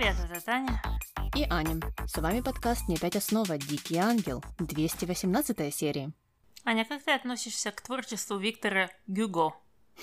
[0.00, 0.82] Привет, это Таня.
[1.36, 1.78] И Аня.
[2.06, 3.58] С вами подкаст «Не пять основа.
[3.58, 4.42] Дикий ангел».
[4.58, 6.10] 218 серия.
[6.64, 9.52] Аня, как ты относишься к творчеству Виктора Гюго?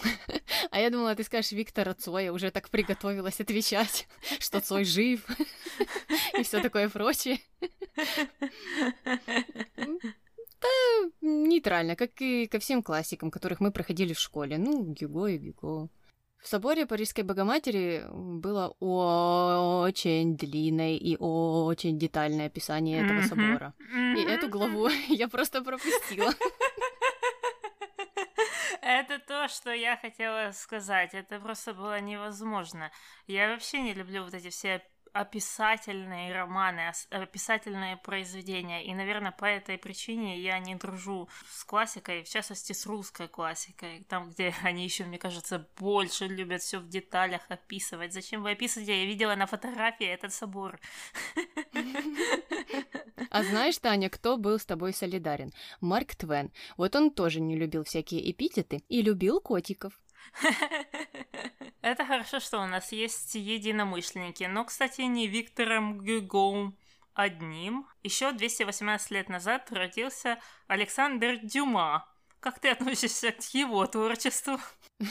[0.69, 4.07] А я думала, ты скажешь Виктора Цоя, уже так приготовилась отвечать,
[4.39, 5.25] что Цой жив
[6.37, 7.39] и все такое прочее.
[10.61, 14.59] Да, нейтрально, как и ко всем классикам, которых мы проходили в школе.
[14.59, 15.89] Ну, Гюго и Гюго.
[16.41, 23.73] В соборе Парижской Богоматери было очень длинное и очень детальное описание этого собора.
[23.91, 26.31] И эту главу я просто пропустила.
[28.81, 31.13] Это то, что я хотела сказать.
[31.13, 32.91] Это просто было невозможно.
[33.25, 34.81] Я вообще не люблю вот эти все
[35.19, 38.85] описательные романы, описательные произведения.
[38.85, 44.05] И, наверное, по этой причине я не дружу с классикой, в частности, с русской классикой,
[44.09, 48.13] там, где они еще, мне кажется, больше любят все в деталях описывать.
[48.13, 48.99] Зачем вы описываете?
[49.01, 50.79] Я видела на фотографии этот собор.
[53.29, 55.51] А знаешь, Таня, кто был с тобой солидарен?
[55.81, 56.51] Марк Твен.
[56.77, 59.99] Вот он тоже не любил всякие эпитеты и любил котиков.
[61.81, 64.43] Это хорошо, что у нас есть единомышленники.
[64.43, 66.73] Но, кстати, не Виктором Гюго
[67.13, 67.87] одним.
[68.03, 72.07] Еще 218 лет назад родился Александр Дюма.
[72.39, 74.59] Как ты относишься к его творчеству?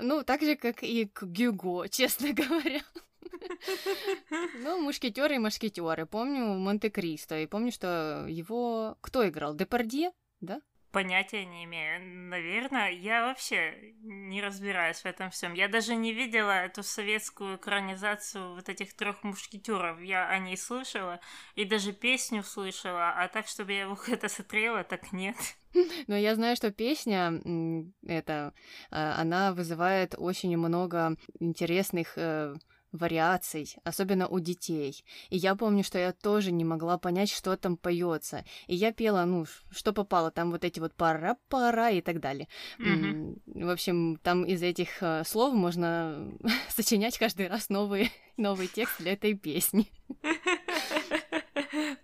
[0.00, 2.80] Ну, так же, как и к Гюго, честно говоря.
[4.56, 6.04] Ну, мушкетеры и мушкетеры.
[6.04, 7.38] Помню Монте-Кристо.
[7.38, 8.98] И помню, что его...
[9.00, 9.54] Кто играл?
[9.54, 10.10] Депардье?
[10.40, 10.60] Да?
[10.94, 12.00] Понятия не имею.
[12.28, 15.52] Наверное, я вообще не разбираюсь в этом всем.
[15.52, 20.00] Я даже не видела эту советскую экранизацию вот этих трех мушкетеров.
[20.00, 21.18] Я о ней слышала
[21.56, 25.36] и даже песню слышала, а так, чтобы я его это смотрела, так нет.
[26.06, 27.42] Но я знаю, что песня,
[28.06, 28.54] это,
[28.92, 32.54] а, она вызывает очень много интересных э,
[32.94, 35.04] вариаций, особенно у детей.
[35.28, 38.44] И я помню, что я тоже не могла понять, что там поется.
[38.66, 42.48] И я пела, ну, что попало, там вот эти вот пара-пара и так далее.
[42.78, 43.64] Mm-hmm.
[43.64, 46.32] В общем, там из этих э, слов можно
[46.68, 49.90] сочинять каждый раз новый, новый текст для этой песни.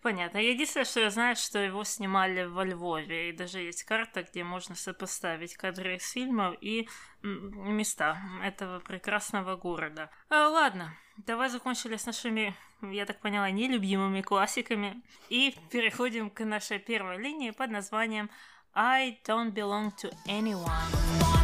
[0.02, 0.38] Понятно.
[0.38, 4.74] Единственное, что я знаю, что его снимали во Львове, и даже есть карта, где можно
[4.74, 6.88] сопоставить кадры из фильмов и
[7.22, 10.10] места этого прекрасного города.
[10.30, 16.78] А, ладно, давай закончили с нашими, я так поняла, нелюбимыми классиками и переходим к нашей
[16.78, 18.30] первой линии под названием
[18.74, 21.39] I don't belong to anyone.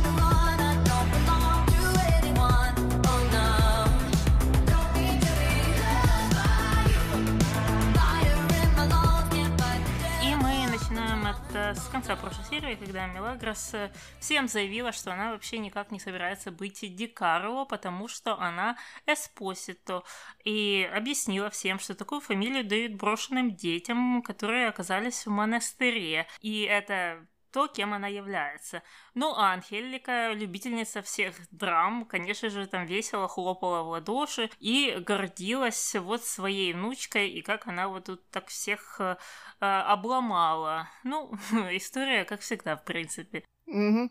[11.76, 16.50] С конца прошлой серии, когда Мелагрос э, всем заявила, что она вообще никак не собирается
[16.50, 18.76] быть Ди Карло, потому что она
[19.06, 20.02] Эспосито.
[20.44, 26.26] И объяснила всем, что такую фамилию дают брошенным детям, которые оказались в монастыре.
[26.40, 27.26] И это
[27.56, 28.82] то, кем она является.
[29.14, 35.94] Ну, а Анхелика, любительница всех драм, конечно же, там весело хлопала в ладоши и гордилась
[35.94, 39.16] вот своей внучкой, и как она вот тут так всех э,
[39.60, 40.90] обломала.
[41.02, 41.32] Ну,
[41.70, 43.42] история, как всегда, в принципе.
[43.66, 44.10] Угу.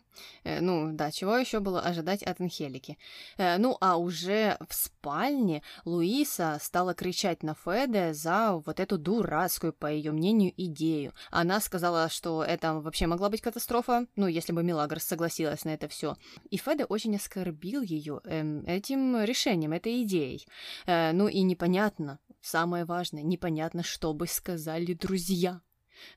[0.60, 2.98] Ну да, чего еще было ожидать от Анхелики?
[3.38, 9.72] Э, ну а уже в спальне Луиса стала кричать на Феде за вот эту дурацкую,
[9.72, 11.14] по ее мнению, идею.
[11.30, 15.88] Она сказала, что это вообще могла быть катастрофа, ну если бы Милагрос согласилась на это
[15.88, 16.16] все.
[16.50, 20.46] И Феде очень оскорбил ее эм, этим решением, этой идеей.
[20.86, 25.62] Э, ну и непонятно, самое важное, непонятно, что бы сказали друзья.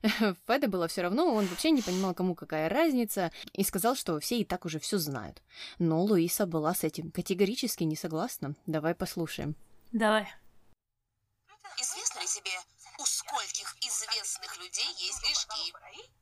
[0.46, 4.38] Феда было все равно, он вообще не понимал, кому какая разница, и сказал, что все
[4.38, 5.42] и так уже все знают.
[5.78, 8.54] Но Луиса была с этим категорически не согласна.
[8.66, 9.56] Давай послушаем.
[9.92, 10.28] Давай.
[11.78, 12.52] Известно ли тебе,
[12.98, 16.19] у скольких известных людей есть лишки?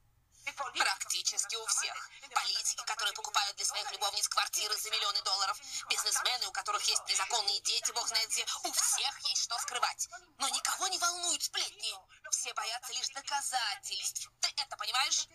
[0.58, 2.10] Практически у всех.
[2.34, 5.56] Политики, которые покупают для своих любовниц квартиры за миллионы долларов.
[5.88, 8.44] Бизнесмены, у которых есть незаконные дети, бог знает где.
[8.64, 10.08] У всех есть что скрывать.
[10.38, 11.94] Но никого не волнуют сплетни.
[12.30, 14.30] Все боятся лишь доказательств.
[14.40, 15.28] Ты это понимаешь?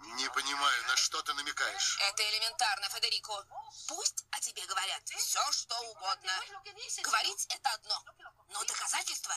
[0.00, 1.98] Не понимаю, на что ты намекаешь?
[2.00, 3.46] Это элементарно, Федерико.
[3.86, 6.32] Пусть о тебе говорят все, что угодно.
[7.02, 8.02] Говорить это одно,
[8.48, 9.34] но доказательства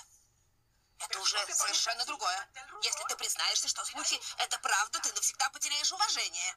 [1.05, 2.47] это уже совершенно другое.
[2.81, 6.55] Если ты признаешься, что случай– это правда, ты навсегда потеряешь уважение.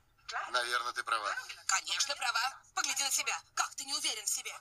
[0.51, 1.35] Наверное, ты права.
[1.67, 2.61] Конечно, права.
[2.75, 3.39] Погляди на себя.
[3.55, 4.53] Как ты не уверен в себе?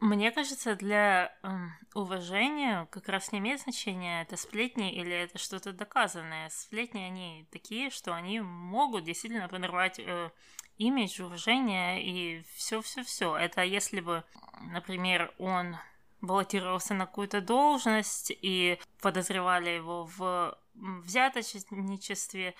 [0.00, 1.48] Мне кажется, для э,
[1.94, 6.50] уважения как раз не имеет значения, это сплетни или это что-то доказанное.
[6.50, 10.30] Сплетни, они такие, что они могут действительно подорвать э,
[10.76, 13.36] имидж, уважение и все-все-все.
[13.36, 14.24] Это если бы
[14.70, 15.76] например, он
[16.22, 22.54] баллотировался на какую-то должность и подозревали его в взяточничестве,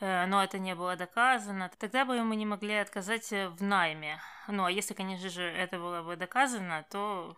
[0.00, 4.20] э, но это не было доказано, тогда бы ему не могли отказать в найме.
[4.48, 7.36] Ну, а если, конечно же, это было бы доказано, то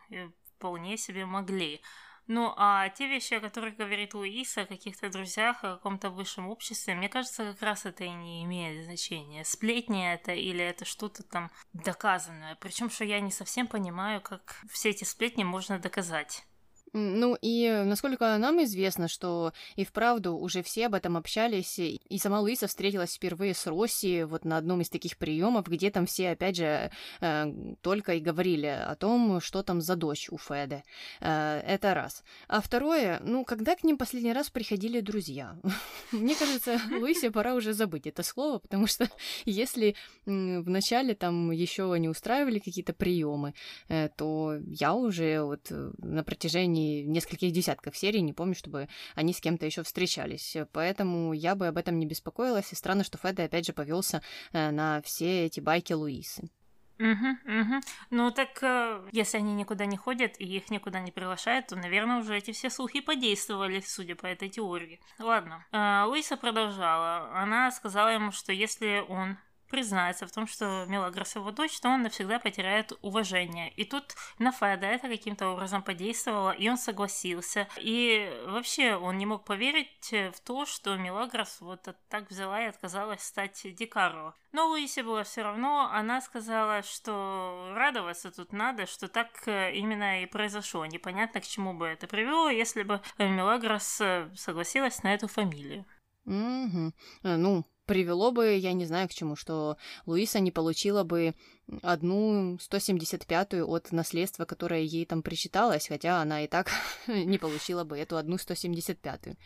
[0.56, 1.82] вполне себе могли.
[2.26, 6.94] Ну, а те вещи, о которых говорит Луиса, о каких-то друзьях, о каком-то высшем обществе,
[6.94, 9.44] мне кажется, как раз это и не имеет значения.
[9.44, 12.56] Сплетни это или это что-то там доказанное.
[12.56, 16.46] Причем, что я не совсем понимаю, как все эти сплетни можно доказать.
[16.96, 22.38] Ну и насколько нам известно, что и вправду уже все об этом общались, и сама
[22.38, 26.56] Луиса встретилась впервые с Росси вот на одном из таких приемов, где там все, опять
[26.56, 30.84] же, э, только и говорили о том, что там за дочь у Феды.
[31.20, 32.22] Э, это раз.
[32.46, 35.58] А второе, ну, когда к ним последний раз приходили друзья?
[36.12, 39.10] Мне кажется, Луисе пора уже забыть это слово, потому что
[39.44, 39.96] если
[40.26, 43.52] вначале там еще не устраивали какие-то приемы,
[43.88, 49.40] э, то я уже вот на протяжении нескольких десятков серий, не помню, чтобы они с
[49.40, 50.56] кем-то еще встречались.
[50.72, 52.72] Поэтому я бы об этом не беспокоилась.
[52.72, 54.22] И странно, что Феда опять же повелся
[54.52, 56.50] э, на все эти байки Луисы.
[56.98, 57.80] Угу, угу.
[58.10, 62.18] Ну так, э, если они никуда не ходят и их никуда не приглашают, то, наверное,
[62.18, 65.00] уже эти все слухи подействовали, судя по этой теории.
[65.18, 65.66] Ладно.
[65.72, 67.30] Э, Луиса продолжала.
[67.34, 69.38] Она сказала ему, что если он
[69.74, 73.72] признается в том, что Мелагрос его дочь, то он навсегда потеряет уважение.
[73.72, 77.66] И тут на Феда это каким-то образом подействовало, и он согласился.
[77.78, 83.24] И вообще он не мог поверить в то, что Мелагрос вот так взяла и отказалась
[83.24, 84.34] стать Дикаро.
[84.52, 90.22] Но Луисе было все равно, она сказала, что радоваться тут надо, что так э, именно
[90.22, 90.86] и произошло.
[90.86, 95.84] Непонятно, к чему бы это привело, если бы Мелагрос э, согласилась на эту фамилию.
[96.26, 96.92] Угу.
[97.24, 99.76] Ну, привело бы, я не знаю к чему, что
[100.06, 101.34] Луиса не получила бы
[101.82, 106.70] одну 175-ю от наследства, которое ей там причиталось, хотя она и так
[107.06, 109.36] не получила бы эту одну 175-ю.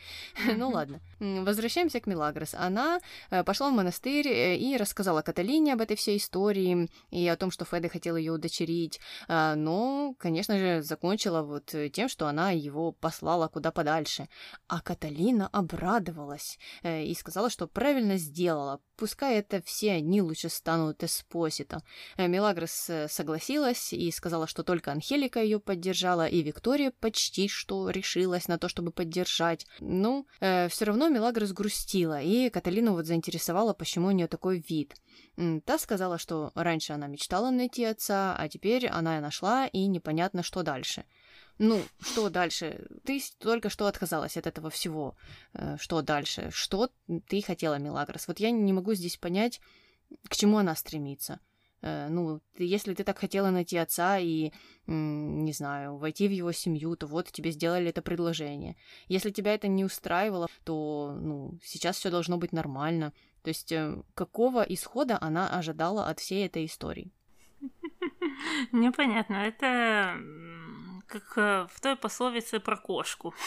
[0.57, 1.01] ну ладно.
[1.21, 2.55] Возвращаемся к Милагрос.
[2.55, 3.01] Она
[3.31, 7.51] э, пошла в монастырь э, и рассказала Каталине об этой всей истории и о том,
[7.51, 12.93] что Феде хотел ее удочерить, а, но, конечно же, закончила вот тем, что она его
[12.93, 14.29] послала куда подальше.
[14.67, 21.03] А Каталина обрадовалась э, и сказала, что правильно сделала, пускай это все они лучше станут
[21.03, 21.83] Эспосито.
[22.17, 27.91] Э, Мелагрос э, согласилась и сказала, что только Анхелика ее поддержала, и Виктория почти что
[27.91, 29.67] решилась на то, чтобы поддержать.
[29.81, 34.95] Ну, э, все равно Мелагрос грустила, и Каталину вот заинтересовала, почему у нее такой вид.
[35.65, 40.63] Та сказала, что раньше она мечтала найти отца, а теперь она нашла, и непонятно, что
[40.63, 41.05] дальше.
[41.59, 42.87] Ну, что дальше?
[43.05, 45.17] Ты только что отказалась от этого всего.
[45.77, 46.51] Что дальше?
[46.53, 46.91] Что
[47.29, 48.29] ты хотела, Мелагрос?
[48.29, 49.61] Вот я не могу здесь понять,
[50.29, 51.41] к чему она стремится.
[51.83, 54.53] Э, ну, если ты так хотела найти отца и,
[54.87, 58.77] не знаю, войти в его семью, то вот тебе сделали это предложение.
[59.07, 63.13] Если тебя это не устраивало, то, ну, сейчас все должно быть нормально.
[63.43, 67.13] То есть, э, какого исхода она ожидала от всей этой истории?
[68.73, 69.35] Непонятно.
[69.35, 70.19] Это
[71.07, 73.35] как э, в той пословице про кошку.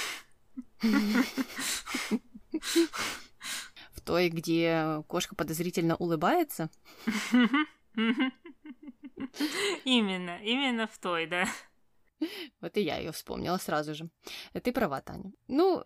[3.93, 6.69] В той, где кошка подозрительно улыбается?
[9.85, 11.45] Именно, именно в той, да.
[12.59, 14.09] Вот и я ее вспомнила сразу же.
[14.53, 15.31] Ты права, Таня.
[15.47, 15.81] Ну,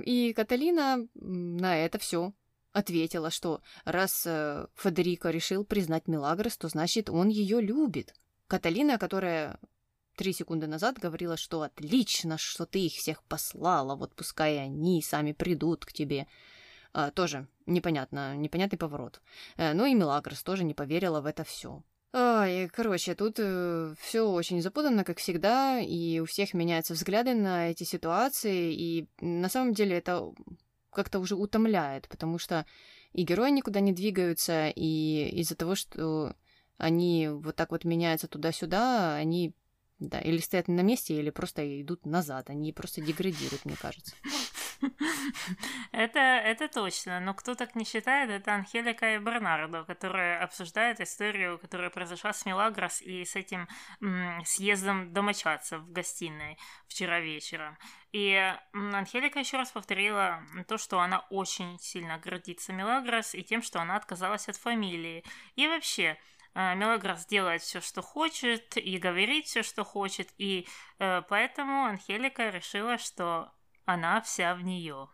[0.00, 2.32] и Каталина на это все
[2.72, 8.14] ответила, что раз э, Федерико решил признать Милагрос, то значит он ее любит.
[8.48, 9.60] Каталина, которая
[10.16, 15.32] три секунды назад говорила, что отлично, что ты их всех послала, вот пускай они сами
[15.32, 16.26] придут к тебе.
[16.94, 19.20] А, тоже непонятно, непонятный поворот.
[19.56, 21.82] А, ну и Мелагрос тоже не поверила в это все.
[22.12, 27.70] Ой, короче, тут э, все очень запутанно, как всегда, и у всех меняются взгляды на
[27.72, 30.32] эти ситуации, и на самом деле это
[30.90, 32.64] как-то уже утомляет, потому что
[33.12, 36.36] и герои никуда не двигаются, и из-за того, что
[36.78, 39.52] они вот так вот меняются туда-сюда, они
[39.98, 42.50] да, или стоят на месте, или просто идут назад.
[42.50, 44.14] Они просто деградируют, мне кажется.
[45.92, 51.58] Это, это точно, но кто так не считает, это Анхелика и Бернардо, которые обсуждают историю,
[51.58, 53.68] которая произошла с Мелагрос и с этим
[54.44, 57.78] съездом домочадцев в гостиной вчера вечером.
[58.12, 58.34] И
[58.72, 63.96] Анхелика еще раз повторила то, что она очень сильно гордится Мелагрос и тем, что она
[63.96, 65.24] отказалась от фамилии.
[65.56, 66.18] И вообще,
[66.54, 70.66] Э, Мелагрос делает все, что хочет, и говорит все, что хочет, и
[70.98, 73.52] э, поэтому Анхелика решила, что
[73.86, 75.08] она вся в нее.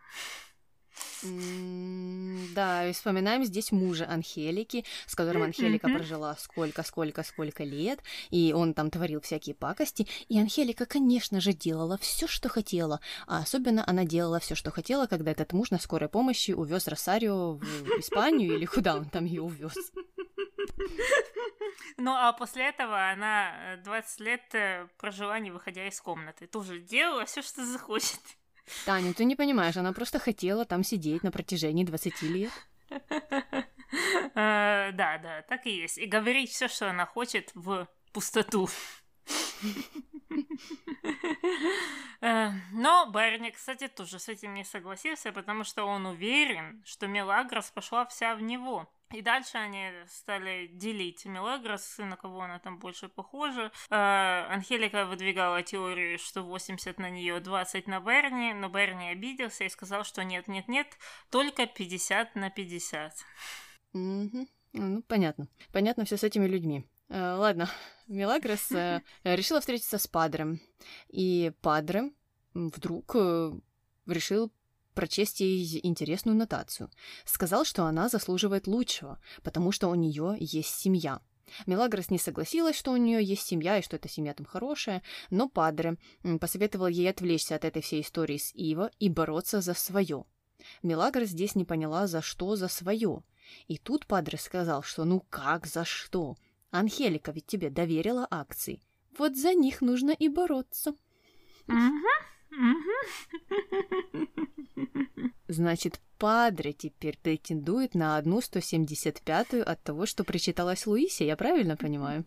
[2.55, 7.99] Да, и вспоминаем здесь мужа Анхелики, с которым Анхелика прожила сколько-сколько-сколько лет,
[8.29, 13.39] и он там творил всякие пакости, и Анхелика, конечно же, делала все, что хотела, а
[13.39, 17.99] особенно она делала все, что хотела, когда этот муж на скорой помощи увез Росарио в
[17.99, 19.75] Испанию или куда он там ее увез.
[21.97, 26.47] Ну, а после этого она 20 э, лет э, прожила, не выходя из комнаты.
[26.47, 28.19] Тоже делала все, что захочет.
[28.85, 32.51] Таня, ты не понимаешь, она просто хотела там сидеть на протяжении 20 лет.
[34.35, 35.97] Э, да, да, так и есть.
[35.97, 38.69] И говорить все, что она хочет в пустоту.
[42.21, 48.05] Но Берни, кстати, тоже с этим не согласился, потому что он уверен, что Мелагрос пошла
[48.05, 48.89] вся в него.
[49.13, 53.71] И дальше они стали делить Мелагрос, на кого она там больше похожа.
[53.89, 59.69] Э, Анхелика выдвигала теорию, что 80 на нее, 20 на Берни, но Берни обиделся и
[59.69, 60.87] сказал, что нет-нет-нет,
[61.29, 63.13] только 50 на 50.
[63.93, 64.47] Mm-hmm.
[64.73, 65.47] Ну, понятно.
[65.71, 66.85] Понятно все с этими людьми.
[67.09, 67.69] Э, ладно,
[68.07, 70.61] Мелагрос э, решила встретиться с Падрем.
[71.09, 72.11] И Падре
[72.53, 73.51] вдруг э,
[74.07, 74.51] решил
[74.93, 76.89] прочесть ей интересную нотацию.
[77.25, 81.21] Сказал, что она заслуживает лучшего, потому что у нее есть семья.
[81.65, 85.49] Мелагрос не согласилась, что у нее есть семья и что эта семья там хорошая, но
[85.49, 85.97] Падре
[86.39, 90.25] посоветовал ей отвлечься от этой всей истории с Иво и бороться за свое.
[90.83, 93.23] Мелагрос здесь не поняла, за что за свое.
[93.67, 96.37] И тут Падре сказал, что ну как за что?
[96.69, 98.81] Анхелика ведь тебе доверила акции.
[99.17, 100.95] Вот за них нужно и бороться.
[105.47, 112.25] Значит, Падре теперь претендует на одну 175-ю от того, что прочиталась Луисе, я правильно понимаю?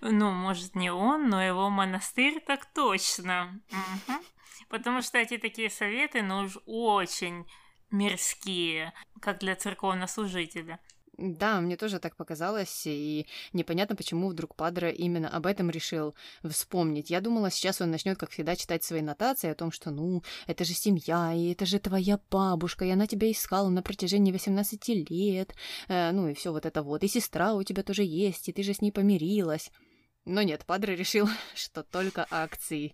[0.00, 3.60] Ну, может, не он, но его монастырь так точно.
[4.68, 7.46] Потому что эти такие советы, ну уж очень
[7.90, 10.80] мирские, как для церковнослужителя.
[11.16, 17.10] Да, мне тоже так показалось, и непонятно, почему вдруг Падре именно об этом решил вспомнить.
[17.10, 20.64] Я думала, сейчас он начнет, как всегда, читать свои нотации о том, что, ну, это
[20.64, 25.54] же семья, и это же твоя бабушка, и она тебя искала на протяжении 18 лет,
[25.88, 28.64] э, ну и все вот это вот, и сестра у тебя тоже есть, и ты
[28.64, 29.70] же с ней помирилась.
[30.24, 32.92] Но нет, Падре решил, что только акции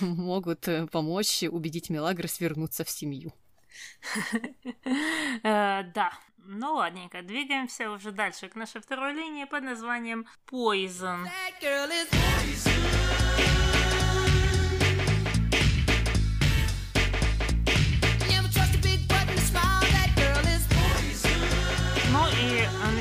[0.00, 3.32] могут э, помочь убедить Мелагрос свернуться в семью.
[5.44, 6.12] Э, да,
[6.48, 11.26] ну ладненько, двигаемся уже дальше к нашей второй линии под названием Poison.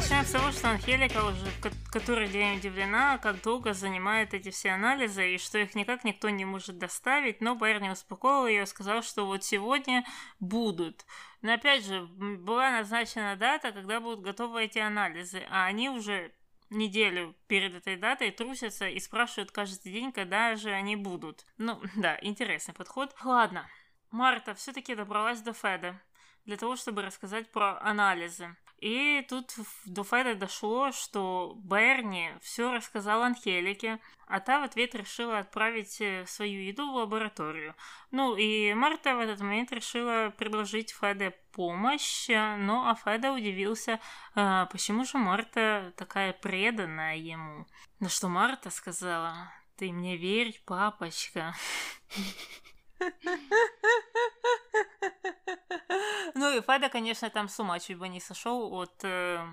[0.07, 1.45] Начинаем с того, что Анхелика уже
[1.91, 6.45] который день удивлена, как долго занимают эти все анализы, и что их никак никто не
[6.45, 10.05] может доставить, но Берни успокоил ее сказал, что вот сегодня
[10.39, 11.05] будут.
[11.41, 16.31] Но опять же, была назначена дата, когда будут готовы эти анализы, а они уже
[16.69, 21.45] неделю перед этой датой трусятся и спрашивают каждый день, когда же они будут.
[21.57, 23.13] Ну, да, интересный подход.
[23.25, 23.67] Ладно,
[24.11, 26.01] Марта все-таки добралась до Феда
[26.45, 28.55] для того, чтобы рассказать про анализы.
[28.79, 29.55] И тут
[29.85, 36.25] до Феда дошло, что Берни все рассказал Анхелике, а та в ответ решила отправить э,
[36.27, 37.75] свою еду в лабораторию.
[38.11, 43.99] Ну и Марта в этот момент решила предложить Феде помощь, но а Феда удивился,
[44.35, 47.65] а почему же Марта такая преданная ему.
[47.99, 51.55] На что Марта сказала, ты мне верь, папочка.
[56.35, 59.45] Ну и Феда, конечно, там с ума чуть бы не сошел от э,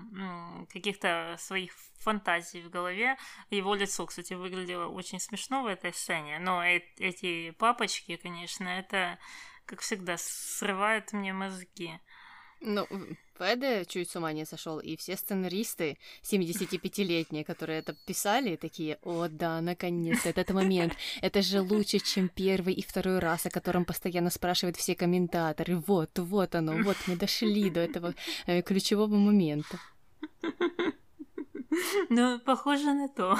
[0.71, 3.17] каких-то своих фантазий в голове.
[3.49, 6.39] Его лицо, кстати, выглядело очень смешно в этой сцене.
[6.39, 9.17] Но э- эти папочки, конечно, это,
[9.65, 11.99] как всегда, срывают мне мозги.
[12.61, 12.87] Ну,
[13.37, 19.27] Феде чуть с ума не сошел, и все сценаристы 75-летние, которые это писали, такие, о
[19.27, 24.29] да, наконец, этот момент, это же лучше, чем первый и второй раз, о котором постоянно
[24.29, 25.77] спрашивают все комментаторы.
[25.77, 28.13] Вот, вот оно, вот мы дошли до этого
[28.47, 29.79] э, ключевого момента.
[32.09, 33.37] Ну, похоже на то.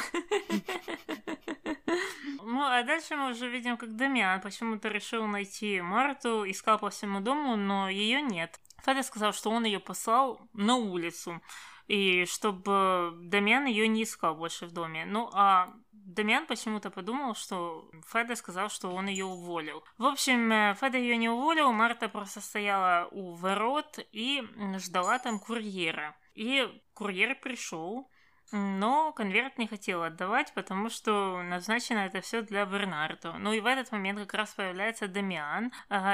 [2.44, 7.20] Ну, а дальше мы уже видим, как Дамиан почему-то решил найти Марту, искал по всему
[7.20, 8.60] дому, но ее нет.
[8.86, 11.42] Феда сказал, что он ее послал на улицу,
[11.88, 15.06] и чтобы Дамиан ее не искал больше в доме.
[15.06, 19.84] Ну, а Дамиан почему-то подумал, что Феда сказал, что он ее уволил.
[19.98, 24.44] В общем, э, Феда ее не уволил, Марта просто стояла у ворот и
[24.78, 26.16] ждала там курьера.
[26.36, 28.10] И курьер пришел,
[28.52, 33.34] но конверт не хотел отдавать, потому что назначено это все для Бернардо.
[33.34, 35.72] Ну и в этот момент как раз появляется Дамиан,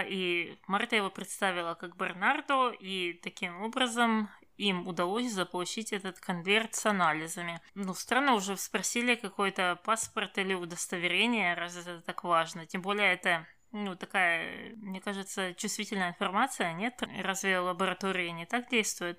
[0.07, 6.85] и Марта его представила как Бернардо, и таким образом им удалось заполучить этот конверт с
[6.85, 7.61] анализами.
[7.73, 12.65] Ну, странно, уже спросили какой-то паспорт или удостоверение, раз это так важно.
[12.65, 17.01] Тем более это ну, такая, мне кажется, чувствительная информация, нет?
[17.21, 19.17] Разве лаборатории не так действуют?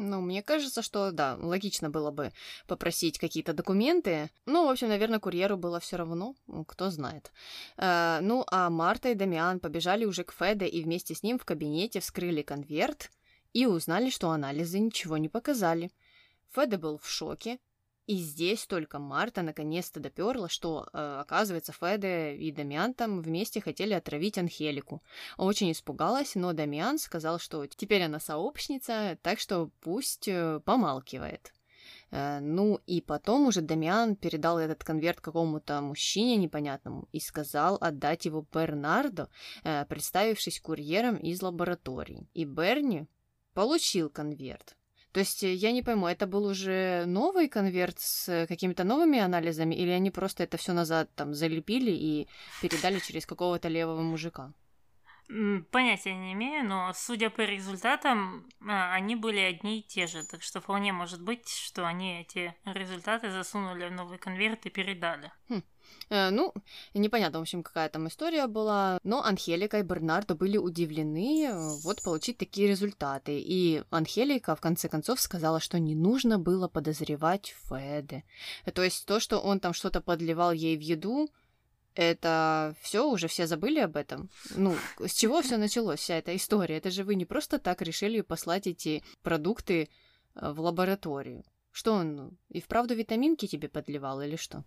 [0.00, 2.32] Ну, мне кажется, что да, логично было бы
[2.68, 4.30] попросить какие-то документы.
[4.46, 6.36] Ну, в общем, наверное, курьеру было все равно,
[6.68, 7.32] кто знает.
[7.76, 11.44] Э, ну, а Марта и Дамиан побежали уже к Феде и вместе с ним в
[11.44, 13.10] кабинете вскрыли конверт
[13.52, 15.90] и узнали, что анализы ничего не показали.
[16.54, 17.58] Феде был в шоке,
[18.08, 23.92] и здесь только Марта наконец-то доперла, что, э, оказывается, Феде и Дамиан там вместе хотели
[23.92, 25.02] отравить Анхелику.
[25.36, 31.52] Очень испугалась, но Дамиан сказал, что теперь она сообщница, так что пусть э, помалкивает.
[32.10, 38.24] Э, ну и потом уже Дамиан передал этот конверт какому-то мужчине непонятному и сказал отдать
[38.24, 39.28] его Бернардо,
[39.64, 42.26] э, представившись курьером из лаборатории.
[42.32, 43.06] И Берни
[43.52, 44.77] получил конверт.
[45.12, 49.18] То есть э, я не пойму, это был уже новый конверт с э, какими-то новыми
[49.18, 52.28] анализами, или они просто это все назад там залепили и
[52.60, 54.52] передали через какого-то левого мужика?
[55.70, 60.42] Понятия не имею, но судя по результатам, а, они были одни и те же, так
[60.42, 65.30] что вполне может быть, что они эти результаты засунули в новый конверт и передали.
[65.50, 65.62] Хм.
[66.10, 66.54] Э, ну,
[66.94, 72.02] непонятно, в общем, какая там история была, но Анхелика и Бернардо были удивлены э, вот
[72.02, 73.38] получить такие результаты.
[73.38, 78.24] И Анхелика, в конце концов, сказала, что не нужно было подозревать Феде.
[78.74, 81.28] То есть то, что он там что-то подливал ей в еду,
[81.94, 84.30] это все уже все забыли об этом.
[84.54, 86.76] Ну, с чего все началось, вся эта история?
[86.76, 89.88] Это же вы не просто так решили послать эти продукты
[90.34, 91.44] э, в лабораторию.
[91.72, 94.64] Что он и вправду витаминки тебе подливал или что?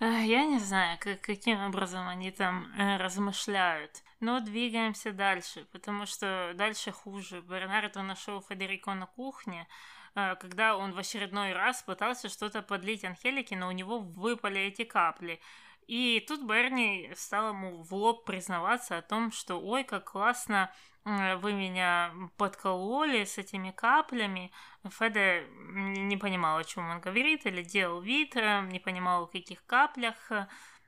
[0.00, 4.02] Я не знаю, как, каким образом они там э, размышляют.
[4.20, 7.40] Но двигаемся дальше, потому что дальше хуже.
[7.42, 9.66] Бернардо нашел Федерико на кухне,
[10.14, 14.84] э, когда он в очередной раз пытался что-то подлить Анхелике, но у него выпали эти
[14.84, 15.40] капли.
[15.86, 20.72] И тут Берни стал ему в лоб признаваться о том, что ой, как классно
[21.06, 24.50] вы меня подкололи с этими каплями.
[24.90, 29.64] Феде не понимал, о чем он говорит, или делал вид, э, не понимал, о каких
[29.66, 30.16] каплях.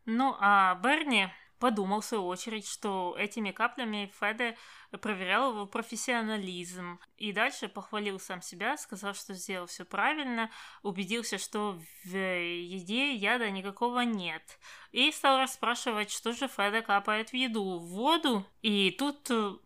[0.07, 1.29] Ну, а Берни
[1.61, 4.57] подумал, в свою очередь, что этими каплями Феде
[5.01, 6.99] проверял его профессионализм.
[7.17, 10.51] И дальше похвалил сам себя, сказал, что сделал все правильно,
[10.83, 14.59] убедился, что в еде яда никакого нет.
[14.91, 18.45] И стал расспрашивать, что же Феде капает в еду, в воду.
[18.63, 19.57] И тут э,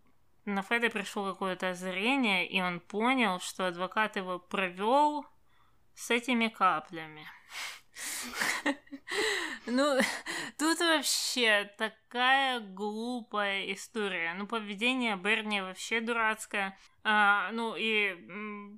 [0.44, 5.24] на Феда пришло какое-то озарение, и он понял, что адвокат его провел
[5.94, 7.26] с этими каплями.
[9.66, 9.96] Ну,
[10.58, 14.34] тут вообще такая глупая история.
[14.34, 16.76] Ну, поведение Берни вообще дурацкое.
[17.04, 18.16] А, ну, и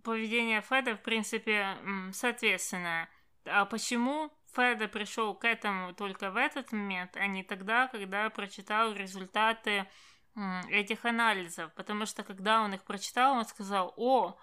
[0.03, 1.79] поведение Феда, в принципе,
[2.13, 3.09] соответственное.
[3.47, 8.93] А почему Феда пришел к этому только в этот момент, а не тогда, когда прочитал
[8.93, 9.87] результаты
[10.69, 14.37] этих анализов, потому что когда он их прочитал, он сказал, о,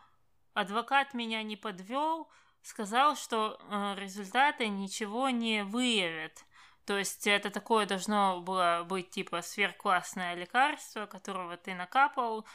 [0.54, 2.30] адвокат меня не подвел,
[2.62, 6.46] сказал, что э, результаты ничего не выявят.
[6.86, 12.46] То есть это такое должно было быть типа сверхклассное лекарство, которого ты накапал,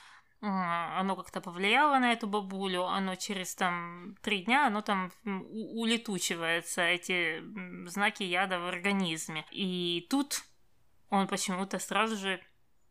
[0.41, 7.43] оно как-то повлияло на эту бабулю, оно через там три дня, оно там улетучивается, эти
[7.89, 9.47] знаки яда в организме.
[9.51, 10.43] И тут
[11.09, 12.41] он почему-то сразу же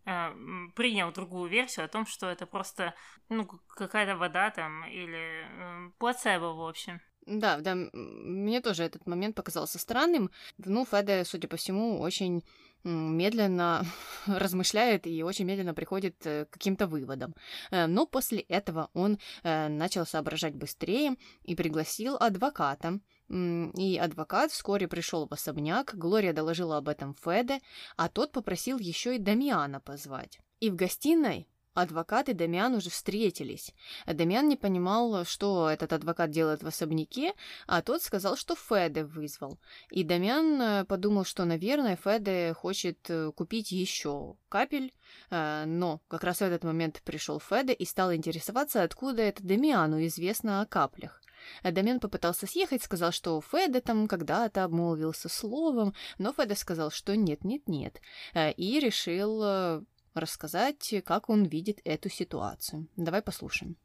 [0.06, 2.94] принял другую версию о том, что это просто
[3.30, 7.02] ну, какая-то вода там или э, плацебо, в общем.
[7.26, 10.30] Да, да, мне тоже этот момент показался странным.
[10.60, 12.44] Ну, Феде, судя по всему, очень
[12.84, 13.84] медленно
[14.28, 17.34] размышляет и очень медленно приходит э, к каким-то выводам.
[17.72, 25.34] Но после этого он начал соображать быстрее и пригласил адвоката, и адвокат вскоре пришел в
[25.34, 27.60] особняк, Глория доложила об этом Феде,
[27.98, 30.40] а тот попросил еще и Дамиана позвать.
[30.60, 33.74] И в гостиной адвокат и Дамиан уже встретились.
[34.08, 37.34] Дамиан не понимал, что этот адвокат делает в особняке,
[37.68, 39.60] а тот сказал, что Феде вызвал.
[39.92, 44.94] И Дамиан э, подумал, что, наверное, Феде хочет э, купить еще капель,
[45.30, 50.04] э, но как раз в этот момент пришел Феде и стал интересоваться, откуда это Дамиану
[50.06, 51.22] известно о каплях.
[51.64, 58.02] Домен попытался съехать, сказал, что Феда там когда-то обмолвился словом, но Феда сказал, что нет-нет-нет,
[58.34, 59.82] э, и решил э,
[60.14, 62.88] рассказать, как он видит эту ситуацию.
[62.96, 63.78] Давай послушаем.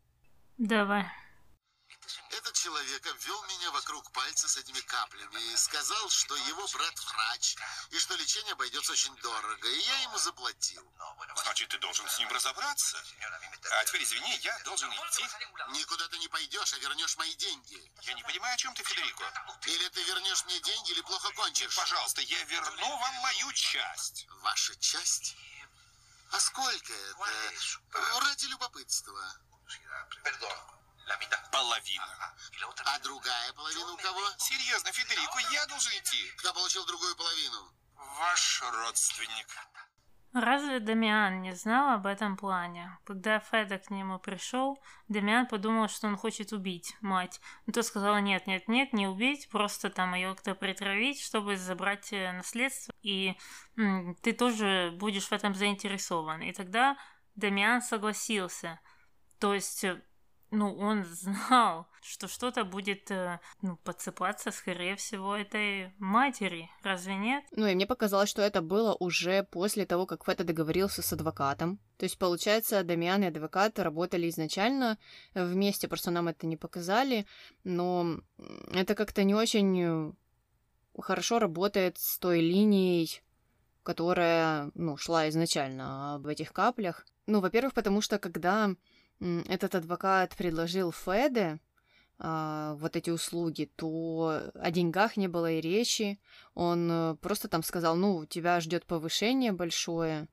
[0.58, 1.06] Давай.
[2.30, 7.56] Этот человек обвел меня вокруг пальца с этими каплями и сказал, что его брат врач,
[7.90, 10.92] и что лечение обойдется очень дорого, и я ему заплатил.
[11.42, 13.02] Значит, ты должен с ним разобраться.
[13.72, 15.24] А теперь извини, я должен идти.
[15.70, 17.92] Никуда ты не пойдешь, а вернешь мои деньги.
[18.02, 19.24] Я не понимаю, о чем ты, Федерико.
[19.66, 21.74] Или ты вернешь мне деньги, или плохо кончишь.
[21.74, 24.26] Пожалуйста, я верну вам мою часть.
[24.42, 25.36] Ваша часть?
[26.32, 28.20] А сколько это?
[28.20, 29.36] Ради любопытства.
[31.52, 32.34] Половина.
[32.84, 34.20] А другая половина у кого?
[34.38, 36.30] Серьезно, Федерико, я должен идти.
[36.38, 37.72] Кто получил другую половину?
[38.18, 39.46] Ваш родственник.
[40.32, 42.96] Разве Дамиан не знал об этом плане?
[43.04, 47.40] Когда Феда к нему пришел, Дамиан подумал, что он хочет убить мать.
[47.66, 52.12] Но тот сказал, нет, нет, нет, не убить, просто там ее как-то притравить, чтобы забрать
[52.12, 53.36] э, наследство, и
[53.76, 56.42] м, ты тоже будешь в этом заинтересован.
[56.42, 56.96] И тогда
[57.34, 58.78] Дамиан согласился.
[59.40, 60.00] То есть э,
[60.50, 66.70] ну, он знал, что что-то будет э, ну, подсыпаться, скорее всего, этой матери.
[66.82, 67.44] Разве нет?
[67.52, 71.78] Ну, и мне показалось, что это было уже после того, как Фета договорился с адвокатом.
[71.98, 74.98] То есть, получается, Дамиан и адвокат работали изначально
[75.34, 77.26] вместе, просто нам это не показали,
[77.64, 78.20] но
[78.72, 80.14] это как-то не очень
[80.98, 83.22] хорошо работает с той линией,
[83.82, 87.06] которая, ну, шла изначально об этих каплях.
[87.26, 88.74] Ну, во-первых, потому что когда
[89.20, 91.60] этот адвокат предложил Феде
[92.18, 96.20] а, вот эти услуги, то о деньгах не было и речи.
[96.54, 100.28] Он э, просто там сказал, ну, тебя ждет повышение большое.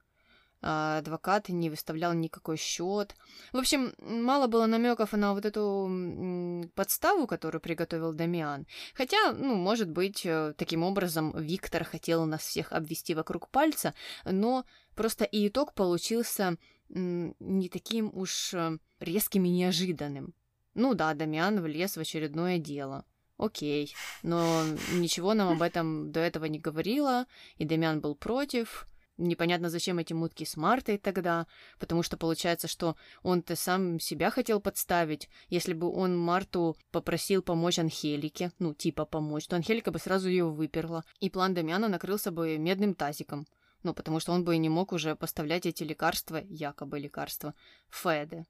[0.61, 3.15] А адвокат не выставлял никакой счет.
[3.53, 8.65] В общем, мало было намеков на вот эту подставу, которую приготовил Дамиан.
[8.95, 13.93] Хотя, ну, может быть, э, таким образом Виктор хотел нас всех обвести вокруг пальца,
[14.25, 16.57] но просто и итог получился
[16.89, 20.33] не таким уж э, резким и неожиданным.
[20.73, 23.05] Ну да, Дамиан влез в очередное дело.
[23.37, 28.87] Окей, но ничего нам об этом до этого не говорило, и Дамиан был против.
[29.17, 31.47] Непонятно, зачем эти мутки с Мартой тогда,
[31.79, 35.27] потому что получается, что он-то сам себя хотел подставить.
[35.49, 40.45] Если бы он Марту попросил помочь Анхелике, ну, типа помочь, то Анхелика бы сразу ее
[40.45, 43.47] выперла, и план Дамиана накрылся бы медным тазиком.
[43.83, 47.53] Ну, потому что он бы и не мог уже поставлять эти лекарства, якобы лекарства,
[47.89, 48.45] Феде.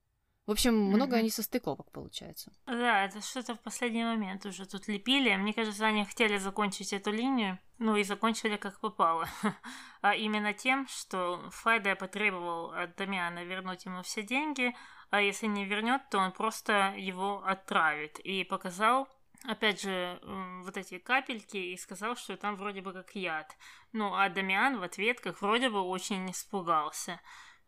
[0.47, 0.95] В общем, mm-hmm.
[0.95, 2.53] много несостыковок получается.
[2.65, 5.35] Да, это что-то в последний момент уже тут лепили.
[5.35, 9.27] Мне кажется, они хотели закончить эту линию, ну и закончили как попало.
[10.01, 14.73] а именно тем, что Феде потребовал от Дамиана вернуть ему все деньги,
[15.09, 18.17] а если не вернет, то он просто его отравит.
[18.19, 19.09] И показал
[19.43, 20.19] опять же,
[20.63, 23.55] вот эти капельки и сказал, что там вроде бы как яд.
[23.93, 27.19] Ну, а Дамиан в ответ как вроде бы очень испугался.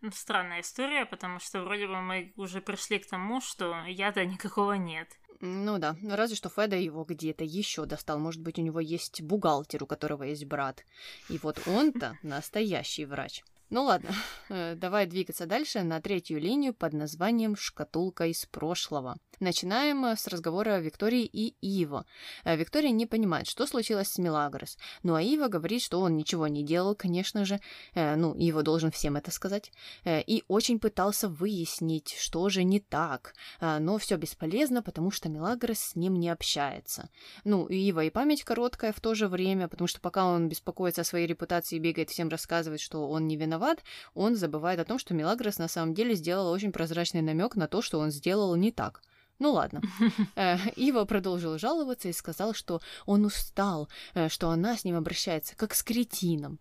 [0.02, 4.74] Ну, странная история, потому что вроде бы мы уже пришли к тому, что яда никакого
[4.74, 5.10] нет.
[5.42, 8.20] Ну да, разве что Феда его где-то еще достал.
[8.20, 10.84] Может быть, у него есть бухгалтер, у которого есть брат.
[11.30, 13.44] И вот он-то настоящий врач.
[13.70, 14.10] Ну ладно,
[14.50, 19.18] э, давай двигаться дальше на третью линию под названием «Шкатулка из прошлого».
[19.40, 22.06] Начинаем э, с разговора Виктории и Ива.
[22.46, 24.78] Э, Виктория не понимает, что случилось с Милагрос.
[25.04, 27.60] Ну а Ива говорит, что он ничего не делал, конечно же.
[27.94, 29.72] Ну, Ива должен всем это сказать.
[30.06, 33.34] И очень пытался выяснить, что же не так.
[33.62, 37.10] Но все бесполезно, потому что Милагрос с ним не общается.
[37.44, 41.06] Ну, Ива и память короткая в то же время, потому что пока он беспокоится о
[41.06, 45.00] своей репутации и бегает всем рассказывает, что он не виноват, виноват, он забывает о том,
[45.00, 48.72] что Мелагрос на самом деле сделала очень прозрачный намек на то, что он сделал не
[48.72, 49.02] так.
[49.40, 49.82] Ну ладно.
[50.36, 55.56] Э, Ива продолжил жаловаться и сказал, что он устал, э, что она с ним обращается
[55.56, 56.60] как с кретином.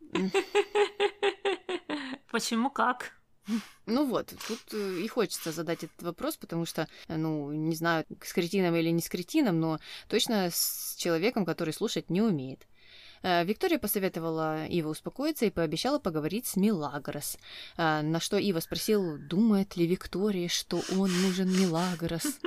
[2.30, 3.12] Почему как?
[3.86, 8.32] Ну вот, тут э, и хочется задать этот вопрос, потому что, ну, не знаю, с
[8.32, 9.78] кретином или не с кретином, но
[10.08, 12.66] точно с человеком, который слушать не умеет.
[13.22, 17.38] Э, Виктория посоветовала Ива успокоиться и пообещала поговорить с Милагрос.
[17.76, 22.38] Э, на что Ива спросил, думает ли Виктория, что он нужен Милагрос.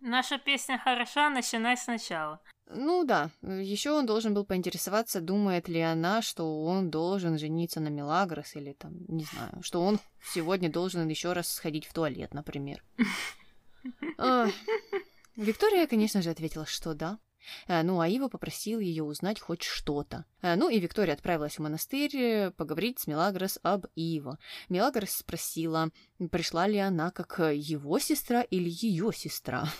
[0.00, 2.40] Наша песня хороша, начинай сначала.
[2.72, 7.88] Ну да, еще он должен был поинтересоваться, думает ли она, что он должен жениться на
[7.88, 12.82] Милагрос или там, не знаю, что он сегодня должен еще раз сходить в туалет, например.
[15.36, 17.18] Виктория, конечно же, ответила, что да.
[17.66, 20.24] Э, ну, а Ива попросил ее узнать хоть что-то.
[20.42, 24.38] Э, ну, и Виктория отправилась в монастырь э, поговорить с Мелагрос об Иво.
[24.68, 25.90] Мелагрос спросила,
[26.30, 29.68] пришла ли она как его сестра или ее сестра.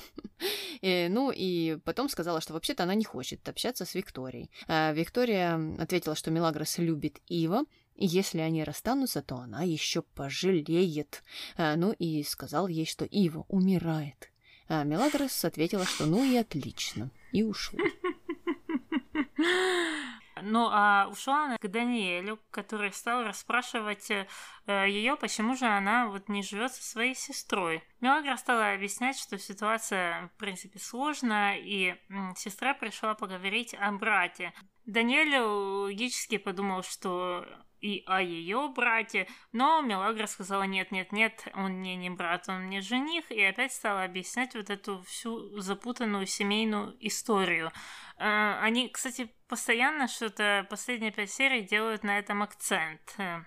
[0.82, 4.50] Ну, и потом сказала, что вообще-то она не хочет общаться с Викторией.
[4.66, 7.64] Виктория ответила, что Мелагрос любит Ива,
[7.96, 11.22] если они расстанутся, то она еще пожалеет.
[11.58, 14.30] Ну и сказал ей, что Ива умирает.
[14.68, 17.80] А Мелагрос ответила, что ну и отлично, и ушла.
[20.42, 24.26] Ну, а ушла она к Даниэлю, который стал расспрашивать э,
[24.66, 27.82] ее, почему же она вот не живет со своей сестрой.
[28.00, 31.94] Мелагра стала объяснять, что ситуация, в принципе, сложная, и
[32.36, 34.52] сестра пришла поговорить о брате.
[34.86, 37.46] Даниэль логически подумал, что
[37.80, 43.30] и о ее брате, но Мелагра сказала нет-нет-нет, он мне не брат, он мне жених,
[43.30, 47.72] и опять стала объяснять вот эту всю запутанную семейную историю.
[48.18, 53.42] Э, они, кстати, постоянно что-то, последние пять серий делают на этом акцент, э,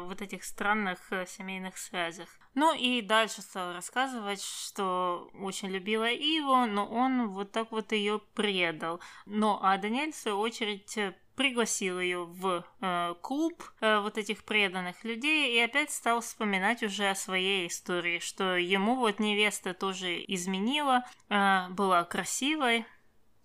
[0.00, 2.28] вот этих странных э, семейных связях.
[2.54, 8.20] Ну и дальше стала рассказывать, что очень любила Иву, но он вот так вот ее
[8.34, 9.00] предал.
[9.26, 10.96] Ну а Даниэль, в свою очередь,
[11.34, 17.10] пригласил ее в э, клуб э, вот этих преданных людей и опять стал вспоминать уже
[17.10, 22.86] о своей истории, что ему вот невеста тоже изменила, э, была красивой,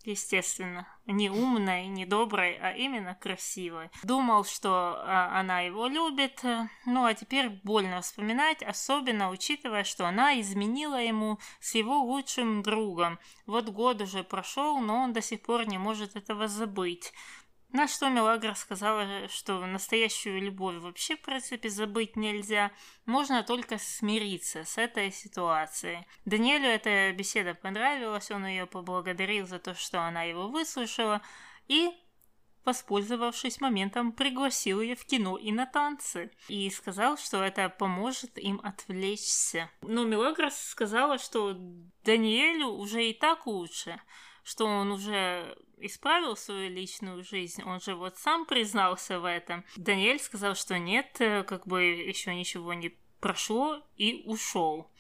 [0.06, 3.90] естественно, не умной, не доброй, а именно красивой.
[4.04, 6.42] Думал, что а, она его любит,
[6.86, 13.20] ну а теперь больно вспоминать, особенно учитывая, что она изменила ему с его лучшим другом.
[13.46, 17.14] Вот год уже прошел, но он до сих пор не может этого забыть.
[17.72, 22.72] На что Мелагра сказала, что настоящую любовь вообще, в принципе, забыть нельзя,
[23.06, 26.08] можно только смириться с этой ситуацией.
[26.26, 31.22] Даниэлю эта беседа понравилась, он ее поблагодарил за то, что она его выслушала,
[31.68, 31.92] и,
[32.66, 38.60] воспользовавшись моментом, пригласил ее в кино и на танцы, и сказал, что это поможет им
[38.64, 39.70] отвлечься.
[39.84, 41.56] Но Мелагра сказала, что
[42.04, 44.02] Даниэлю уже и так лучше,
[44.44, 49.64] что он уже исправил свою личную жизнь, он же вот сам признался в этом.
[49.78, 54.92] Даниэль сказал, что нет, э, как бы еще ничего не прошло и ушел.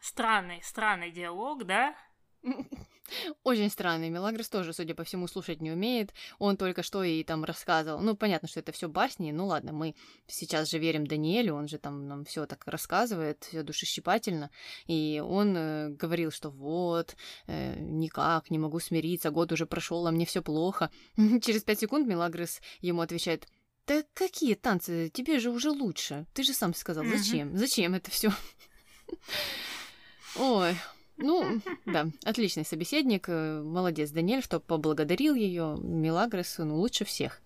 [0.00, 1.96] Странный, странный диалог, да?
[3.42, 4.10] Очень странный.
[4.10, 6.12] Мелагрос тоже, судя по всему, слушать не умеет.
[6.38, 8.00] Он только что и там рассказывал.
[8.00, 9.30] Ну, понятно, что это все басни.
[9.32, 9.94] Ну ладно, мы
[10.26, 14.50] сейчас же верим Даниэлю, он же там нам все так рассказывает, все душещипательно.
[14.86, 17.16] И он э, говорил, что вот,
[17.46, 20.90] э, никак, не могу смириться, год уже прошел, а мне все плохо.
[21.16, 23.48] Через пять секунд Мелагрос ему отвечает:
[23.86, 25.10] Да какие танцы?
[25.10, 26.26] Тебе же уже лучше.
[26.34, 27.56] Ты же сам сказал, зачем?
[27.56, 28.32] Зачем это все?
[30.36, 30.76] Ой,
[31.18, 33.28] ну, да, отличный собеседник.
[33.28, 35.76] Э, молодец, Даниэль, что поблагодарил ее.
[35.80, 37.40] Милагрос, ну, лучше всех.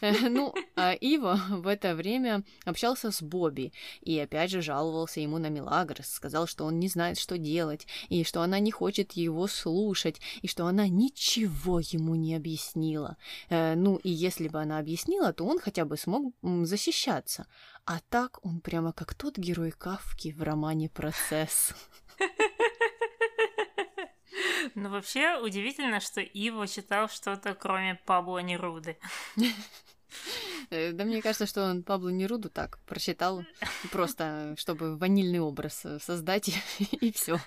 [0.00, 5.38] Э, ну, а Ива в это время общался с Бобби и опять же жаловался ему
[5.38, 9.46] на Милагрос, сказал, что он не знает, что делать, и что она не хочет его
[9.46, 13.16] слушать, и что она ничего ему не объяснила.
[13.48, 17.46] Э, ну, и если бы она объяснила, то он хотя бы смог защищаться.
[17.86, 21.74] А так он прямо как тот герой Кавки в романе «Процесс».
[24.74, 28.96] Ну, вообще, удивительно, что Иво читал что-то, кроме Пабло Неруды.
[30.70, 33.44] Э, да мне кажется, что он Пабло Неруду так прочитал,
[33.90, 37.40] просто чтобы ванильный образ э, создать, и все.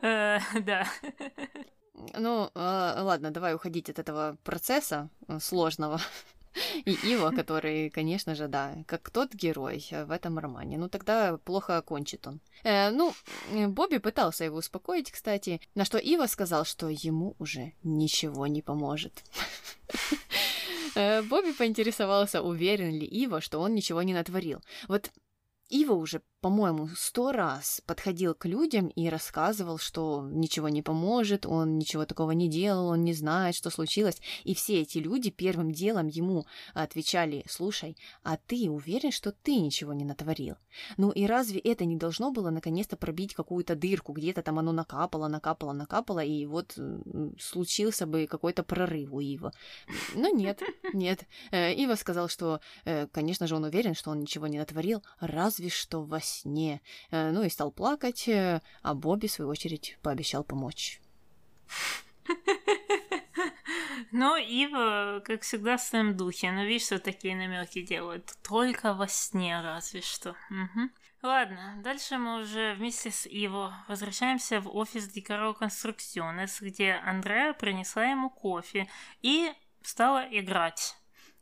[0.00, 0.86] Э, да.
[2.14, 6.00] Ну, ладно, давай уходить от этого процесса сложного.
[6.84, 10.78] И Ива, который, конечно же, да, как тот герой в этом романе.
[10.78, 12.40] Ну, тогда плохо окончит он.
[12.64, 13.14] Э, ну,
[13.68, 19.24] Бобби пытался его успокоить, кстати, на что Ива сказал, что ему уже ничего не поможет.
[20.94, 24.62] Э, Бобби поинтересовался, уверен ли Ива, что он ничего не натворил.
[24.88, 25.10] Вот
[25.68, 31.78] Ива уже по-моему, сто раз подходил к людям и рассказывал, что ничего не поможет, он
[31.78, 34.20] ничего такого не делал, он не знает, что случилось.
[34.44, 39.92] И все эти люди первым делом ему отвечали, слушай, а ты уверен, что ты ничего
[39.92, 40.54] не натворил?
[40.96, 45.26] Ну и разве это не должно было наконец-то пробить какую-то дырку, где-то там оно накапало,
[45.26, 46.78] накапало, накапало, и вот
[47.40, 49.52] случился бы какой-то прорыв у Ива.
[50.14, 51.24] Но нет, нет.
[51.50, 55.02] Э, Ива сказал, что, э, конечно же, он уверен, что он ничего не натворил,
[55.58, 56.80] разве что во сне.
[57.10, 61.00] Э, ну и стал плакать, э, а Бобби, в свою очередь, пообещал помочь.
[64.12, 66.52] Но Ива, как всегда, в своем духе.
[66.52, 68.32] Но видишь, что такие намеки делают.
[68.46, 70.36] Только во сне, разве что.
[71.20, 78.04] Ладно, дальше мы уже вместе с Иво возвращаемся в офис Дикаро Конструкционес, где Андреа принесла
[78.04, 78.88] ему кофе
[79.20, 80.96] и стала играть.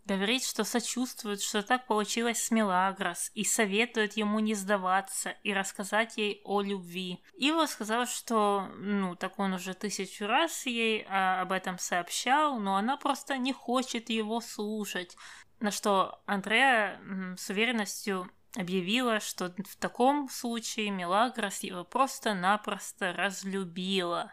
[0.07, 6.17] Говорит, что сочувствует, что так получилось с Мелагрос, и советует ему не сдаваться и рассказать
[6.17, 7.23] ей о любви.
[7.37, 12.77] Ива сказал, что, ну, так он уже тысячу раз ей а, об этом сообщал, но
[12.77, 15.17] она просто не хочет его слушать.
[15.61, 17.01] На что Андреа
[17.37, 24.33] с уверенностью объявила, что в таком случае Мелагрос его просто-напросто разлюбила.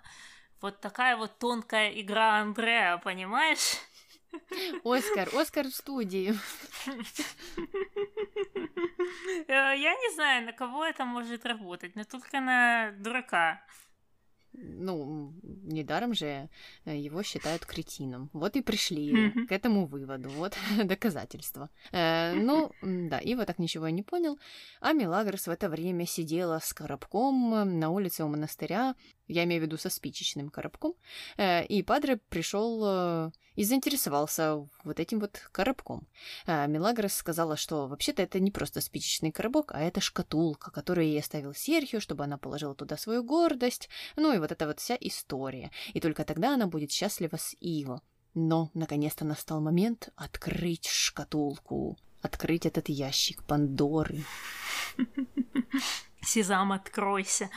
[0.61, 3.77] Вот такая вот тонкая игра Андреа, понимаешь?
[4.83, 6.33] Оскар, Оскар в студии.
[9.47, 13.61] Э, я не знаю, на кого это может работать, но только на дурака.
[14.53, 16.49] Ну, недаром же
[16.85, 18.29] э, его считают кретином.
[18.33, 20.29] Вот и пришли к этому выводу.
[20.29, 21.69] Вот доказательство.
[21.91, 24.37] Э, ну, да, Ива так ничего и не понял.
[24.79, 28.95] А Мелагрос в это время сидела с коробком на улице у монастыря
[29.27, 30.95] я имею в виду со спичечным коробком,
[31.37, 36.07] э, и Падре пришел э, и заинтересовался вот этим вот коробком.
[36.45, 41.19] Э, Мелагрос сказала, что вообще-то это не просто спичечный коробок, а это шкатулка, которую ей
[41.19, 45.71] оставил Серхио, чтобы она положила туда свою гордость, ну и вот эта вот вся история.
[45.93, 48.01] И только тогда она будет счастлива с Иво.
[48.33, 54.23] Но, наконец-то, настал момент открыть шкатулку, открыть этот ящик Пандоры.
[56.23, 57.49] Сезам, откройся.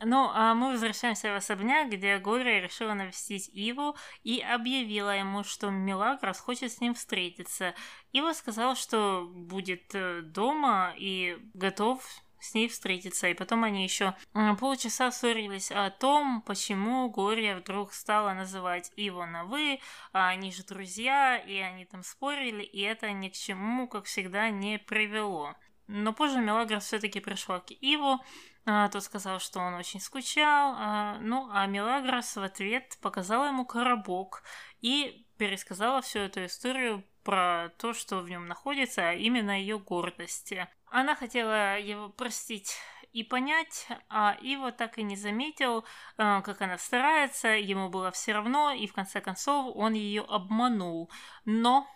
[0.00, 5.70] Ну, а мы возвращаемся в особняк, где Глория решила навестить Иву и объявила ему, что
[5.70, 7.74] Мелагрос хочет с ним встретиться.
[8.12, 12.02] Ива сказал, что будет э, дома и готов
[12.40, 13.28] с ней встретиться.
[13.28, 14.14] И потом они еще
[14.60, 19.80] полчаса ссорились о том, почему Глория вдруг стала называть Иву на «вы»,
[20.12, 24.50] а они же друзья, и они там спорили, и это ни к чему, как всегда,
[24.50, 25.56] не привело.
[25.88, 28.20] Но позже Мелагрос все-таки пришла к Иву,
[28.66, 33.64] а, тот сказал, что он очень скучал, а, ну а Мелагрос в ответ показала ему
[33.64, 34.42] коробок
[34.82, 40.68] и пересказала всю эту историю про то, что в нем находится, а именно ее гордости.
[40.90, 42.76] Она хотела его простить
[43.14, 45.86] и понять, а Ива так и не заметил,
[46.18, 51.10] а, как она старается, ему было все равно, и в конце концов он ее обманул.
[51.46, 51.88] Но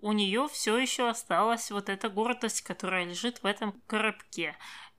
[0.00, 4.56] у нее все еще осталась вот эта гордость, которая лежит в этом коробке.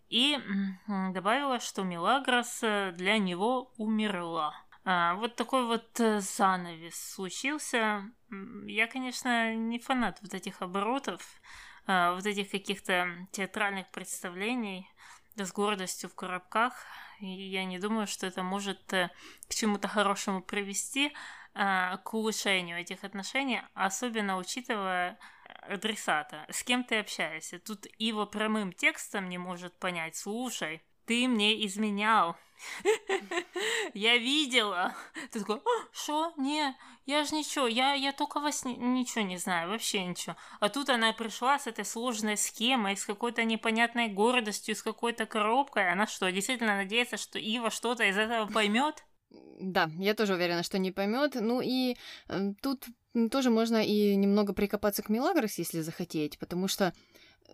[0.10, 0.40] И
[0.88, 4.56] добавила, что Мелагрос э, для него умерла.
[4.86, 8.10] А, вот такой вот э, занавес случился.
[8.66, 11.22] Я, конечно, не фанат вот этих оборотов,
[11.88, 14.90] а, вот этих каких-то театральных представлений
[15.36, 16.86] с гордостью в коробках.
[17.20, 19.12] И я не думаю, что это может э,
[19.50, 21.12] к чему-то хорошему привести.
[21.60, 25.18] А, к улучшению этих отношений, особенно учитывая
[25.68, 27.58] адресата, с кем ты общаешься.
[27.58, 32.36] Тут Ива прямым текстом не может понять, слушай, ты мне изменял.
[33.96, 34.96] Я видела.
[35.32, 35.60] Ты такой,
[35.94, 36.32] что?
[36.38, 40.36] Не, я же ничего, я, я только сне ничего не знаю, вообще ничего.
[40.60, 45.92] А тут она пришла с этой сложной схемой, с какой-то непонятной гордостью, с какой-то коробкой.
[45.92, 49.04] Она что, действительно надеется, что Ива что-то из этого поймет?
[49.60, 51.36] Да, я тоже уверена, что не поймет.
[51.36, 51.98] Ну и
[52.30, 52.86] э, тут
[53.32, 56.94] тоже можно и немного прикопаться к Милагрос, если захотеть, потому что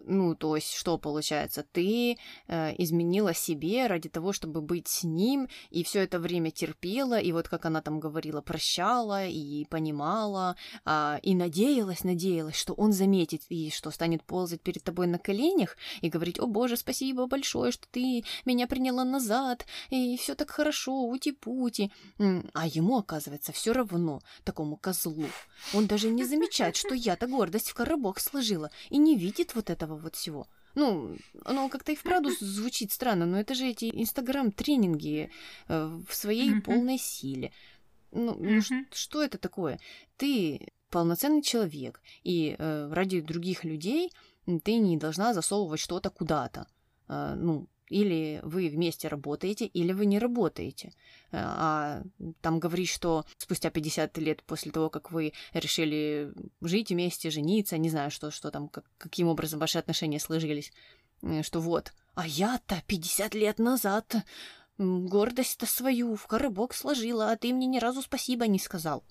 [0.06, 1.66] ну, то есть, что получается?
[1.72, 2.18] Ты
[2.48, 7.32] э, изменила себе ради того, чтобы быть с ним, и все это время терпела, и
[7.32, 13.44] вот как она там говорила, прощала и понимала, э, и надеялась, надеялась, что он заметит,
[13.50, 17.88] и что станет ползать перед тобой на коленях и говорить, о боже, спасибо большое, что
[17.90, 21.92] ты меня приняла назад, и все так хорошо, ути-пути.
[22.54, 25.26] А ему, оказывается, все равно, такому козлу.
[25.74, 29.98] Он даже не замечает, что я-то гордость в коробок сложила, и не видит вот этого
[29.98, 30.48] вот всего.
[30.76, 35.30] Ну, оно как-то и вправду звучит странно, но это же эти инстаграм-тренинги
[35.68, 37.52] э, в своей полной силе.
[38.12, 39.80] Ну, ну что это такое?
[40.18, 44.12] Ты полноценный человек, и э, ради других людей
[44.64, 46.68] ты не должна засовывать что-то куда-то.
[47.08, 50.94] Э, ну, или вы вместе работаете, или вы не работаете.
[51.32, 52.04] Э, а
[52.42, 57.90] там говорить, что спустя 50 лет после того, как вы решили жить вместе, жениться, не
[57.90, 60.72] знаю, что, что там, как, каким образом ваши отношения сложились,
[61.22, 64.16] э, что вот, а я-то 50 лет назад
[64.78, 69.04] гордость-то свою в коробок сложила, а ты мне ни разу спасибо не сказал.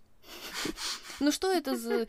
[1.20, 2.08] Ну что это за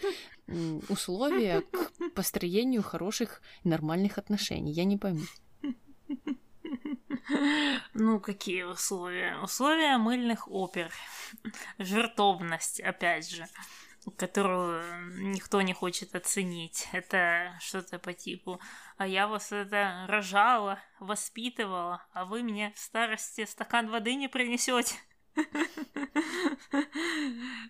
[0.89, 4.71] условия к построению хороших, нормальных отношений?
[4.71, 5.23] Я не пойму.
[7.93, 9.37] Ну, какие условия?
[9.41, 10.91] Условия мыльных опер.
[11.77, 13.47] Жертовность, опять же,
[14.17, 14.83] которую
[15.31, 16.87] никто не хочет оценить.
[16.91, 18.59] Это что-то по типу
[18.97, 24.95] «А я вас это рожала, воспитывала, а вы мне в старости стакан воды не принесете».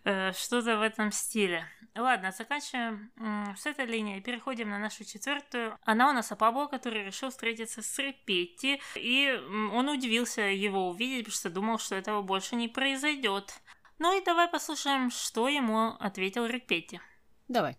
[0.05, 1.66] Э, что-то в этом стиле.
[1.95, 3.11] Ладно, заканчиваем
[3.55, 4.22] с этой линией.
[4.22, 5.78] Переходим на нашу четвертую.
[5.84, 8.82] Она у нас о Пабло, который решил встретиться с Репетти.
[8.95, 9.32] И
[9.72, 13.53] он удивился его увидеть, потому что думал, что этого больше не произойдет.
[13.99, 16.99] Ну и давай послушаем, что ему ответил Репетти.
[17.47, 17.78] Давай.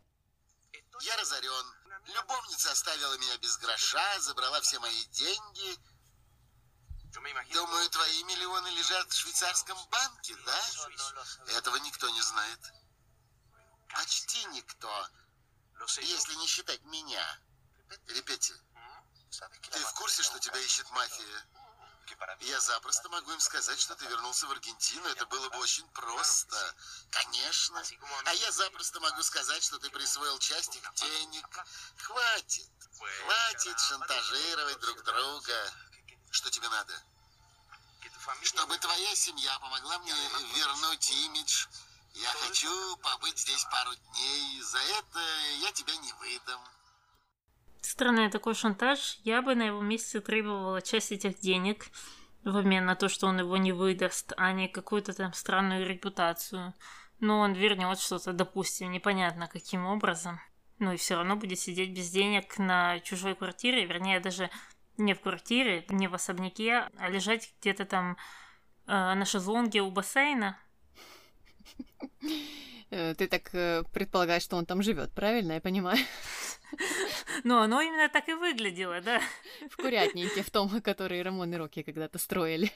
[1.03, 1.74] Я разорен.
[2.14, 5.93] Любовница оставила меня без гроша, забрала все мои деньги.
[7.14, 10.60] Думаю, твои миллионы лежат в швейцарском банке, да?
[11.56, 12.60] Этого никто не знает.
[13.88, 15.08] Почти никто.
[16.00, 17.38] Если не считать меня.
[18.08, 18.54] Репети,
[19.70, 21.46] ты в курсе, что тебя ищет мафия?
[22.40, 25.06] Я запросто могу им сказать, что ты вернулся в Аргентину.
[25.08, 26.74] Это было бы очень просто.
[27.10, 27.82] Конечно.
[28.24, 31.46] А я запросто могу сказать, что ты присвоил часть их денег.
[31.98, 32.70] Хватит.
[32.98, 35.72] Хватит шантажировать друг друга.
[36.35, 36.93] Что тебе надо?
[38.43, 40.12] Чтобы твоя семья помогла мне
[40.57, 41.66] вернуть имидж.
[42.14, 44.61] Я хочу побыть здесь пару дней.
[44.62, 45.20] За это
[45.62, 46.61] я тебя не выдам.
[47.82, 49.20] Странный такой шантаж.
[49.22, 51.87] Я бы на его месте требовала часть этих денег
[52.43, 56.74] в обмен на то, что он его не выдаст, а не какую-то там странную репутацию.
[57.20, 60.41] Но он вернет что-то, допустим, непонятно каким образом.
[60.80, 64.51] Ну и все равно будет сидеть без денег на чужой квартире, вернее, даже
[64.97, 68.16] не в квартире, не в особняке, а лежать где-то там
[68.86, 70.59] э, на шезлонге у бассейна.
[72.90, 75.99] Э, ты так э, предполагаешь, что он там живет, правильно я понимаю?
[77.45, 79.20] Ну, оно именно так и выглядело, да.
[79.70, 82.72] В курятнике, в том, который Рамон и Рокки когда-то строили.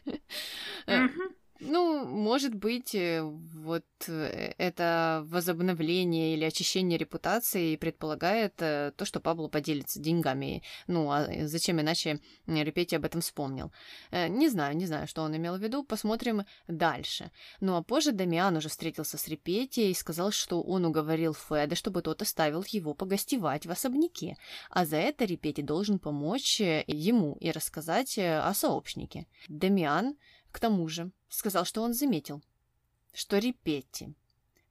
[0.86, 1.34] Mm-hmm.
[1.60, 9.18] Ну, может быть, э, вот э, это возобновление или очищение репутации предполагает э, то, что
[9.18, 10.62] Пабло поделится деньгами.
[10.86, 13.72] Ну, а зачем иначе Репети об этом вспомнил?
[14.12, 15.82] Не знаю, не знаю, что он имел в виду.
[15.82, 17.32] Посмотрим дальше.
[17.60, 22.02] Ну, а позже Дамиан уже встретился с Репети и сказал, что он уговорил Феда, чтобы
[22.02, 24.36] тот оставил его погостевать в особняке.
[24.70, 29.26] А за это Репети должен помочь ему и рассказать о сообщнике.
[29.48, 30.16] Дамиан
[30.58, 32.42] к тому же, сказал, что он заметил,
[33.14, 34.12] что Репетти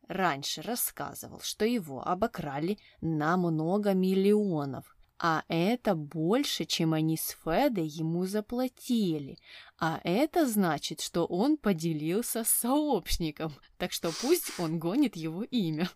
[0.09, 7.87] раньше рассказывал, что его обокрали на много миллионов, а это больше, чем они с Федой
[7.87, 9.37] ему заплатили.
[9.79, 15.89] А это значит, что он поделился с сообщником, так что пусть он гонит его имя.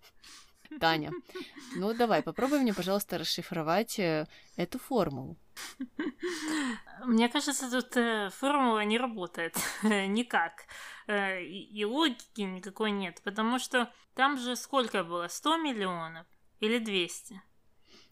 [0.80, 1.12] Таня,
[1.76, 4.26] ну давай, попробуй мне, пожалуйста, расшифровать э,
[4.56, 5.36] эту формулу.
[7.06, 10.66] Мне кажется, тут э, формула не работает никак.
[11.08, 15.28] Э, и логики никакой нет, потому что там же сколько было?
[15.28, 16.26] 100 миллионов
[16.60, 17.42] или 200?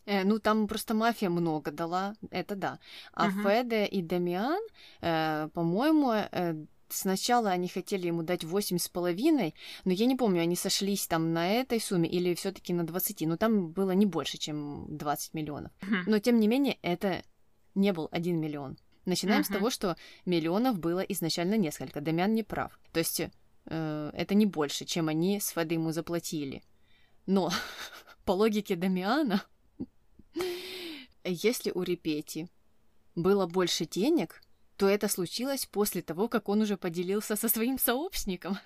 [0.05, 2.79] Э, ну, там просто мафия много дала, это да.
[3.13, 3.41] А угу.
[3.43, 4.61] Феде и Дамиан,
[5.01, 6.55] э, по-моему, э,
[6.89, 9.53] сначала они хотели ему дать восемь с половиной,
[9.85, 13.21] но я не помню, они сошлись там на этой сумме или все таки на 20,
[13.27, 15.71] но там было не больше, чем 20 миллионов.
[16.07, 17.23] Но, тем не менее, это
[17.79, 18.77] не был один миллион.
[19.05, 19.45] Начинаем uh-huh.
[19.45, 22.01] с того, что миллионов было изначально несколько.
[22.01, 22.79] Дамян не прав.
[22.91, 26.61] То есть э, это не больше, чем они с Феды ему заплатили.
[27.25, 27.51] Но
[28.25, 29.43] по логике Дамиана,
[31.23, 32.49] если у Репети
[33.15, 34.41] было больше денег,
[34.77, 38.57] то это случилось после того, как он уже поделился со своим сообщником.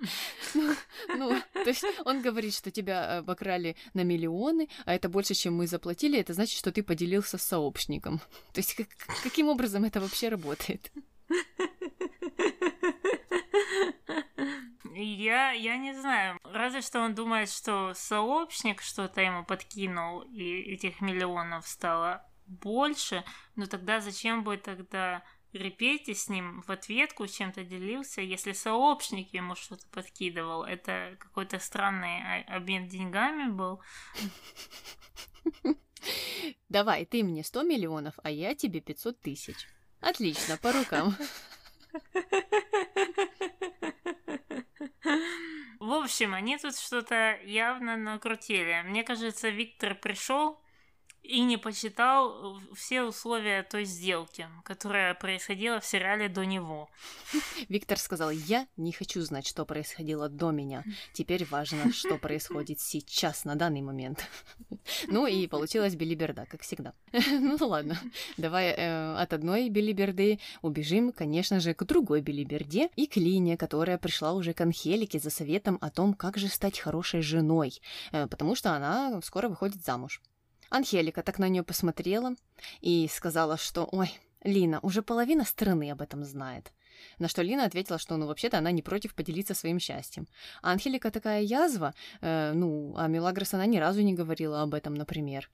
[1.16, 5.66] Ну, то есть он говорит, что тебя обокрали на миллионы, а это больше, чем мы
[5.66, 8.20] заплатили, это значит, что ты поделился с сообщником.
[8.52, 8.88] То есть как,
[9.22, 10.92] каким образом это вообще работает?
[14.92, 16.38] Я, я не знаю.
[16.44, 23.24] Разве что он думает, что сообщник что-то ему подкинул, и этих миллионов стало больше.
[23.56, 25.22] Но тогда зачем бы тогда
[25.52, 30.62] Репетти с ним в ответку чем-то делился, если сообщник ему что-то подкидывал.
[30.62, 33.80] Это какой-то странный обмен деньгами был.
[36.68, 39.66] Давай, ты мне 100 миллионов, а я тебе 500 тысяч.
[40.00, 41.16] Отлично, по рукам.
[45.80, 48.82] В общем, они тут что-то явно накрутили.
[48.84, 50.59] Мне кажется, Виктор пришел
[51.22, 56.88] и не почитал э, все условия той сделки, которая происходила в сериале до него.
[57.68, 60.84] Виктор сказал, я не хочу знать, что происходило до меня.
[61.12, 64.26] Теперь важно, что происходит сейчас, на данный момент.
[65.08, 66.94] Ну и получилась билиберда, как всегда.
[67.12, 67.98] Ну ладно,
[68.38, 73.98] давай э, от одной билиберды убежим, конечно же, к другой билиберде и к Лине, которая
[73.98, 77.80] пришла уже к Анхелике за советом о том, как же стать хорошей женой,
[78.12, 80.20] э, потому что она скоро выходит замуж.
[80.70, 82.34] Анхелика так на нее посмотрела
[82.80, 84.10] и сказала, что «Ой,
[84.42, 86.72] Лина, уже половина страны об этом знает».
[87.18, 90.26] На что Лина ответила, что, ну, вообще-то она не против поделиться своим счастьем.
[90.62, 94.94] А Анхелика такая язва, э, ну, а Мелагрос она ни разу не говорила об этом,
[94.94, 95.50] например.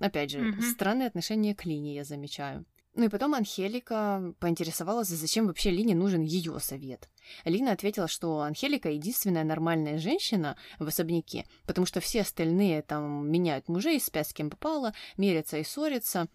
[0.00, 0.62] Опять же, mm-hmm.
[0.72, 2.64] странное отношение к Лине я замечаю.
[2.96, 7.08] Ну и потом Анхелика поинтересовалась, зачем вообще Лине нужен ее совет.
[7.44, 13.68] Лина ответила, что Анхелика единственная нормальная женщина в особняке, потому что все остальные там меняют
[13.68, 16.28] мужей, спят с кем попало, мерятся и ссорятся.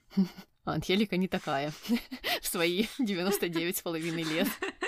[0.65, 1.71] А Анхелика не такая
[2.41, 4.47] в свои 99 с половиной лет.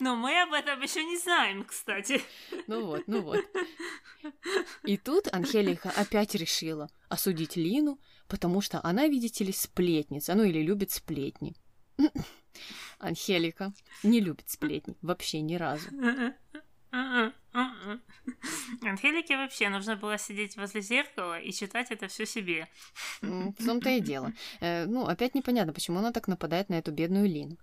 [0.00, 2.22] Но мы об этом еще не знаем, кстати.
[2.66, 3.38] Ну вот, ну вот.
[4.84, 10.62] И тут Анхелика опять решила осудить Лину, потому что она, видите ли, сплетница, ну или
[10.62, 11.54] любит сплетни.
[12.98, 13.72] Анхелика
[14.02, 15.88] не любит сплетни вообще ни разу.
[18.82, 22.68] Анхелике вообще нужно было сидеть возле зеркала и читать это все себе.
[23.20, 24.32] В том-то и дело.
[24.60, 27.56] Э, ну, опять непонятно, почему она так нападает на эту бедную Лину.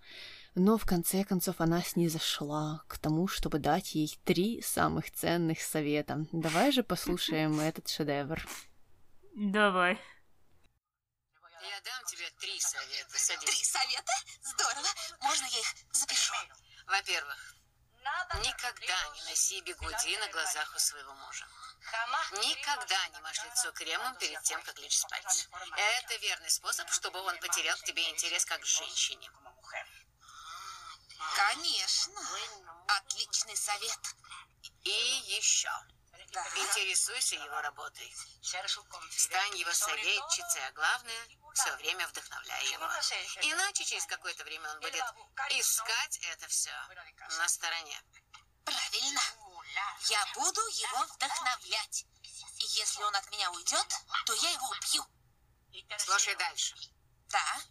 [0.60, 6.26] Но в конце концов она снизошла к тому, чтобы дать ей три самых ценных совета.
[6.32, 8.42] Давай же послушаем этот шедевр.
[9.36, 10.02] Давай.
[11.62, 13.20] Я дам тебе три совета.
[13.20, 13.46] Садись.
[13.46, 14.12] Три совета?
[14.42, 14.88] Здорово.
[15.22, 16.34] Можно я их запишу?
[16.88, 17.56] Во-первых,
[18.42, 21.46] никогда не носи бигуди на глазах у своего мужа.
[22.32, 25.50] Никогда не мажь лицо кремом перед тем, как лечь спать.
[25.78, 29.30] Это верный способ, чтобы он потерял к тебе интерес как к женщине.
[31.36, 32.22] Конечно.
[32.88, 34.00] Отличный совет.
[34.84, 35.70] И еще.
[36.32, 36.46] Да.
[36.56, 38.14] Интересуйся его работой.
[38.42, 42.86] Стань его советчицей, а главное, все время вдохновляй его.
[43.42, 45.04] Иначе через какое-то время он будет
[45.52, 46.72] искать это все
[47.38, 48.02] на стороне.
[48.66, 49.22] Правильно.
[50.10, 52.06] Я буду его вдохновлять.
[52.60, 53.88] И если он от меня уйдет,
[54.26, 55.06] то я его убью.
[55.98, 56.76] Слушай дальше.
[57.30, 57.62] Да.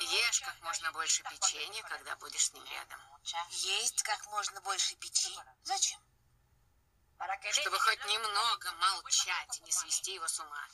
[0.00, 3.00] Ешь как можно больше печенья, когда будешь с ним рядом.
[3.50, 5.56] Есть как можно больше печенья.
[5.64, 6.00] Зачем?
[7.52, 10.66] Чтобы хоть немного молчать и не свести его с ума.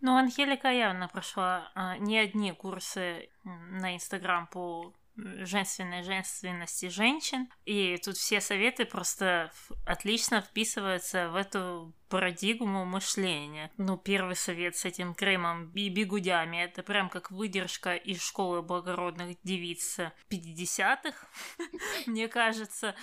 [0.00, 7.48] Ну, Анхелика явно прошла а, не одни курсы на Инстаграм по женственной женственности женщин.
[7.64, 9.52] И тут все советы просто
[9.86, 13.70] отлично вписываются в эту парадигму мышления.
[13.76, 19.38] Ну, первый совет с этим кремом и бигудями, это прям как выдержка из школы благородных
[19.42, 19.98] девиц
[20.30, 21.26] 50-х,
[22.06, 22.94] мне кажется.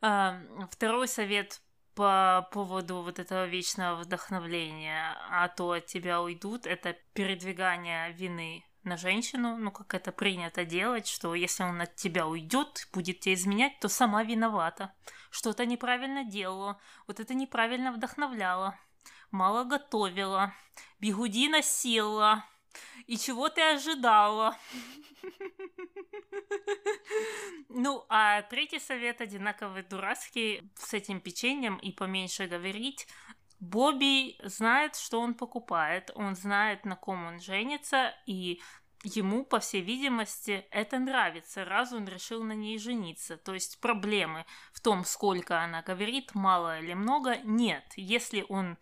[0.00, 0.40] А,
[0.70, 1.60] второй совет
[1.94, 8.96] по поводу вот этого вечного вдохновления, а то от тебя уйдут, это передвигание вины на
[8.96, 13.78] женщину, ну как это принято делать, что если он от тебя уйдет, будет тебя изменять,
[13.80, 14.94] то сама виновата.
[15.30, 18.78] Что-то неправильно делала, вот это неправильно вдохновляла,
[19.30, 20.54] мало готовила,
[21.00, 22.44] бигуди носила.
[23.06, 24.56] И чего ты ожидала?
[27.68, 33.06] Ну, а третий совет одинаковый дурацкий с этим печеньем и поменьше говорить.
[33.60, 38.60] Бобби знает, что он покупает, он знает, на ком он женится, и
[39.02, 43.36] ему, по всей видимости, это нравится, раз он решил на ней жениться.
[43.36, 47.84] То есть проблемы в том, сколько она говорит, мало или много, нет.
[47.96, 48.76] Если он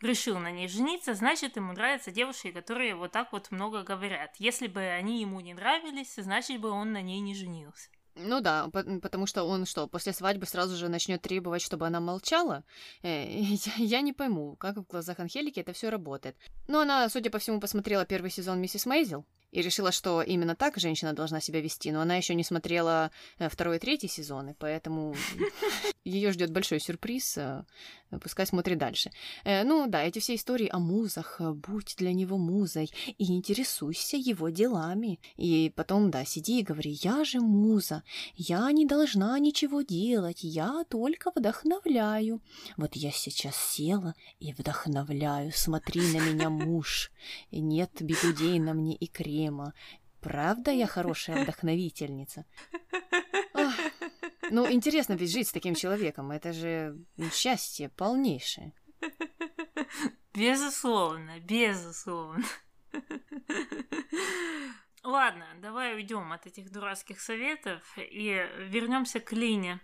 [0.00, 4.36] решил на ней жениться, значит, ему нравятся девушки, которые вот так вот много говорят.
[4.38, 7.88] Если бы они ему не нравились, значит бы он на ней не женился.
[8.20, 8.68] Ну да,
[9.02, 12.64] потому что он что, после свадьбы сразу же начнет требовать, чтобы она молчала?
[13.02, 13.26] Э,
[13.76, 16.36] я, не пойму, как в глазах Анхелики это все работает.
[16.66, 20.76] Но она, судя по всему, посмотрела первый сезон «Миссис Мейзел», и решила, что именно так
[20.76, 25.14] женщина должна себя вести, но она еще не смотрела э, второй и третий сезоны, поэтому
[26.04, 27.38] ее ждет большой сюрприз.
[27.38, 27.64] Э,
[28.22, 29.10] пускай смотрит дальше.
[29.44, 34.50] Э, ну да, эти все истории о музах, будь для него музой и интересуйся его
[34.50, 35.18] делами.
[35.36, 38.02] И потом, да, сиди и говори, я же муза,
[38.34, 42.42] я не должна ничего делать, я только вдохновляю.
[42.76, 47.10] Вот я сейчас села и вдохновляю, смотри на меня, муж.
[47.50, 49.72] Нет бегудей на мне и крем Рима.
[50.20, 52.44] Правда я хорошая вдохновительница?
[53.54, 53.72] Ох.
[54.50, 56.30] Ну, интересно ведь жить с таким человеком.
[56.30, 56.96] Это же
[57.34, 58.72] счастье полнейшее.
[60.32, 62.42] Безусловно, безусловно.
[65.02, 69.80] Ладно, давай уйдем от этих дурацких советов и вернемся к Лине,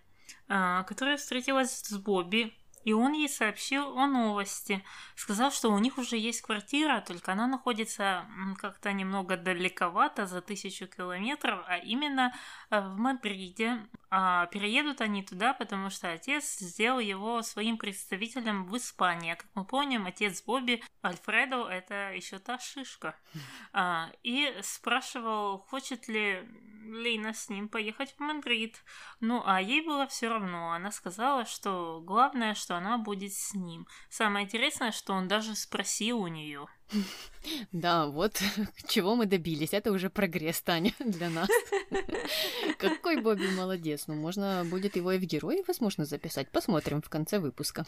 [0.48, 4.84] а, которая встретилась с Бобби и он ей сообщил о новости.
[5.16, 8.26] Сказал, что у них уже есть квартира, только она находится
[8.58, 12.34] как-то немного далековато, за тысячу километров, а именно
[12.70, 13.86] э, в Мадриде.
[14.10, 19.32] А переедут они туда, потому что отец сделал его своим представителем в Испании.
[19.32, 23.16] А как мы помним, отец Бобби, Альфредо, это еще та шишка.
[23.72, 26.48] А, и спрашивал, хочет ли
[26.86, 28.82] Лейна с ним поехать в Мадрид.
[29.20, 30.72] Ну, а ей было все равно.
[30.72, 33.86] Она сказала, что главное, что она будет с ним.
[34.10, 36.66] Самое интересное, что он даже спросил у нее.
[37.72, 38.40] Да, вот
[38.88, 39.74] чего мы добились.
[39.74, 41.48] Это уже прогресс, Таня, для нас.
[42.78, 44.04] Какой Бобби молодец.
[44.06, 46.50] Ну, можно будет его и в герои, возможно, записать.
[46.50, 47.84] Посмотрим в конце выпуска.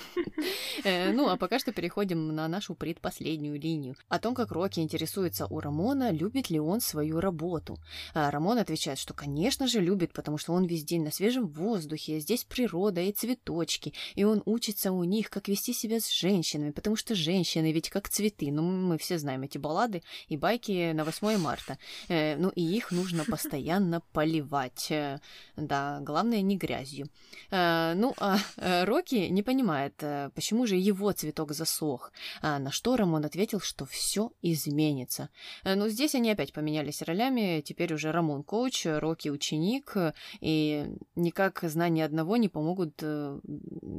[0.84, 3.96] Э, ну, а пока что переходим на нашу предпоследнюю линию.
[4.08, 7.78] О том, как Рокки интересуется у Рамона, любит ли он свою работу.
[8.14, 12.20] А Рамон отвечает, что, конечно же, любит, потому что он весь день на свежем воздухе,
[12.20, 16.96] здесь природа и цветочки, и он учится у них, как вести себя с женщинами, потому
[16.96, 18.52] что женщины ведь как цветы.
[18.52, 21.78] Ну, мы все знаем эти баллады и байки на 8 марта.
[22.08, 24.90] Э, ну и их нужно постоянно поливать.
[24.90, 25.18] Э,
[25.56, 27.08] да, главное не грязью.
[27.50, 28.38] Э, ну, а
[28.84, 29.94] Рокки не понимает,
[30.34, 32.12] почему же его цветок засох.
[32.42, 35.28] А на что Рамон ответил, что все изменится.
[35.64, 37.60] Ну, здесь они опять поменялись ролями.
[37.60, 39.94] Теперь уже Рамон коуч, Рокки ученик,
[40.40, 43.02] и никак знания одного не помогут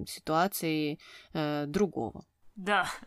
[0.08, 1.00] ситуации
[1.34, 2.26] другого.
[2.58, 2.90] Да.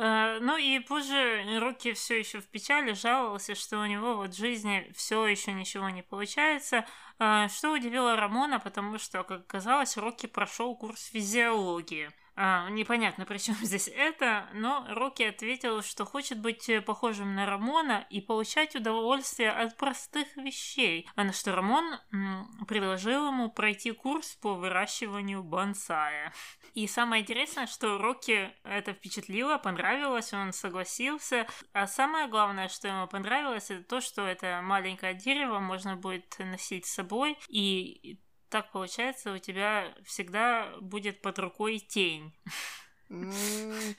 [0.00, 4.36] Э, ну и позже Рокки все еще в печали жаловался, что у него вот в
[4.36, 6.84] жизни все еще ничего не получается,
[7.18, 12.10] э, что удивило Рамона, потому что, как оказалось, Рокки прошел курс физиологии.
[12.40, 18.06] А, непонятно, при чем здесь это, но Рокки ответил, что хочет быть похожим на Рамона
[18.10, 24.36] и получать удовольствие от простых вещей, а на что Рамон м, предложил ему пройти курс
[24.36, 26.32] по выращиванию бонсая.
[26.74, 31.48] И самое интересное, что Рокки это впечатлило, понравилось, он согласился.
[31.72, 36.86] А самое главное, что ему понравилось, это то, что это маленькое дерево можно будет носить
[36.86, 42.32] с собой, и так получается, у тебя всегда будет под рукой тень.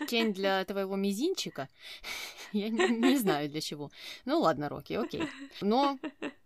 [0.07, 1.67] Тень для твоего мизинчика?
[2.53, 3.91] Я не, не знаю для чего.
[4.25, 5.23] Ну ладно, Рокки, окей.
[5.61, 5.97] Но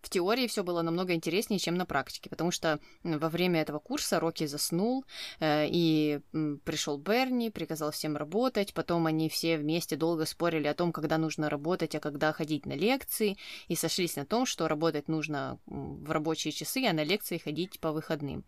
[0.01, 4.19] в теории все было намного интереснее, чем на практике, потому что во время этого курса
[4.19, 5.05] Рокки заснул,
[5.39, 6.19] э, и
[6.63, 11.49] пришел Берни, приказал всем работать, потом они все вместе долго спорили о том, когда нужно
[11.49, 13.37] работать, а когда ходить на лекции,
[13.67, 17.91] и сошлись на том, что работать нужно в рабочие часы, а на лекции ходить по
[17.91, 18.43] выходным.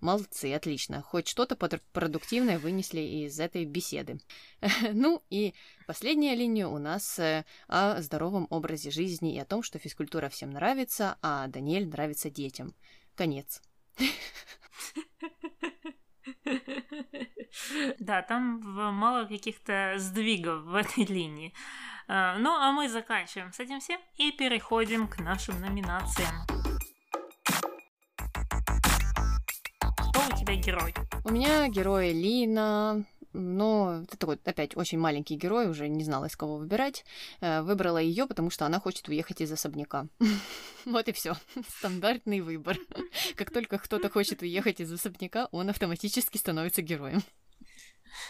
[0.00, 1.02] Молодцы, отлично.
[1.02, 4.20] Хоть что-то продуктивное вынесли из этой беседы.
[4.92, 5.54] Ну и
[5.86, 10.50] последняя линия у нас э, о здоровом образе жизни и о том, что физкультура всем
[10.50, 12.74] нравится, а Даниэль нравится детям.
[13.14, 13.62] Конец.
[17.98, 18.60] Да, там
[18.94, 21.54] мало каких-то сдвигов в этой линии.
[22.08, 26.53] Э, ну, а мы заканчиваем с этим всем и переходим к нашим номинациям.
[30.44, 30.94] Тебя герой?
[31.24, 36.36] У меня герой Лина, но это такой, опять, очень маленький герой, уже не знала, из
[36.36, 37.04] кого выбирать.
[37.40, 40.06] Э, выбрала ее, потому что она хочет уехать из особняка.
[40.84, 41.34] Вот и все.
[41.78, 42.76] Стандартный выбор.
[43.36, 47.22] Как только кто-то хочет уехать из особняка, он автоматически становится героем.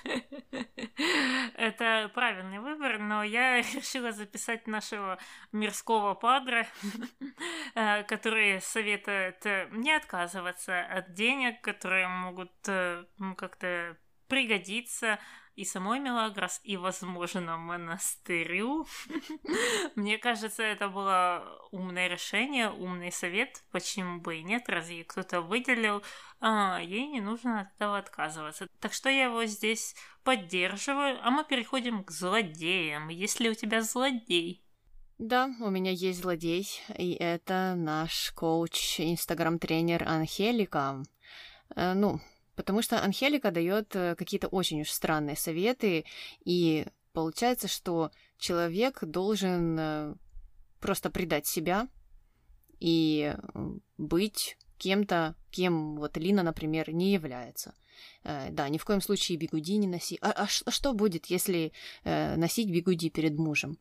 [1.54, 5.18] Это правильный выбор, но я решила записать нашего
[5.52, 6.66] мирского падра,
[7.74, 13.04] э, который советует э, не отказываться от денег, которые могут э,
[13.36, 13.96] как-то
[14.28, 15.18] пригодиться
[15.56, 18.86] и самой Мелагрос, и, возможно, монастырю.
[19.94, 26.02] Мне кажется, это было умное решение, умный совет, почему бы и нет, разве кто-то выделил,
[26.40, 28.66] а, ей не нужно от этого отказываться.
[28.80, 29.94] Так что я его здесь
[30.24, 33.08] поддерживаю, а мы переходим к злодеям.
[33.08, 34.64] Есть ли у тебя злодей?
[35.18, 41.02] Да, у меня есть злодей, и это наш коуч, инстаграм-тренер Анхелика.
[41.76, 42.20] Э, ну,
[42.56, 46.04] Потому что Анхелика дает э, какие-то очень уж странные советы,
[46.44, 50.14] и получается, что человек должен э,
[50.80, 51.88] просто предать себя
[52.78, 53.34] и
[53.98, 57.74] быть кем-то, кем вот Лина, например, не является.
[58.22, 60.18] Э, да, ни в коем случае бигуди не носи.
[60.20, 61.72] А, а, а что будет, если
[62.04, 63.78] носить бигуди перед мужем?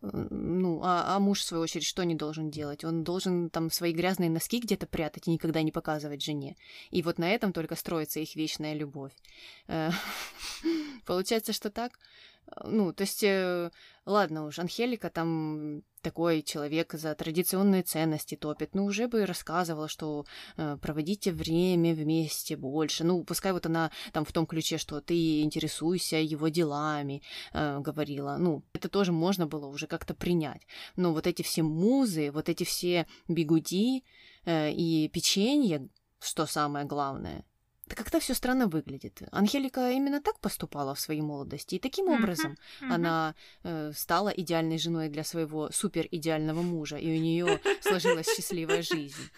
[0.00, 2.84] Ну, а, а муж, в свою очередь, что не должен делать?
[2.84, 6.56] Он должен там свои грязные носки где-то прятать и никогда не показывать жене.
[6.90, 9.12] И вот на этом только строится их вечная любовь.
[9.68, 9.90] Э,
[11.06, 11.92] получается, что так.
[12.64, 13.70] Ну, то есть, э,
[14.04, 20.24] ладно уж, Анхелика там такой человек за традиционные ценности топит, ну, уже бы рассказывала, что
[20.56, 23.02] э, проводите время вместе больше.
[23.04, 27.22] Ну, пускай вот она там в том ключе, что ты интересуйся его делами,
[27.52, 28.36] э, говорила.
[28.38, 30.62] Ну, это тоже можно было уже как-то принять.
[30.94, 34.04] Но вот эти все музы, вот эти все бигуди
[34.44, 35.88] э, и печенье,
[36.20, 37.44] что самое главное,
[37.86, 39.22] да как-то все странно выглядит.
[39.30, 42.88] Анхелика именно так поступала в своей молодости, и таким образом mm-hmm.
[42.88, 42.94] Mm-hmm.
[42.94, 48.82] она э, стала идеальной женой для своего супер идеального мужа, и у нее сложилась счастливая
[48.82, 49.30] жизнь.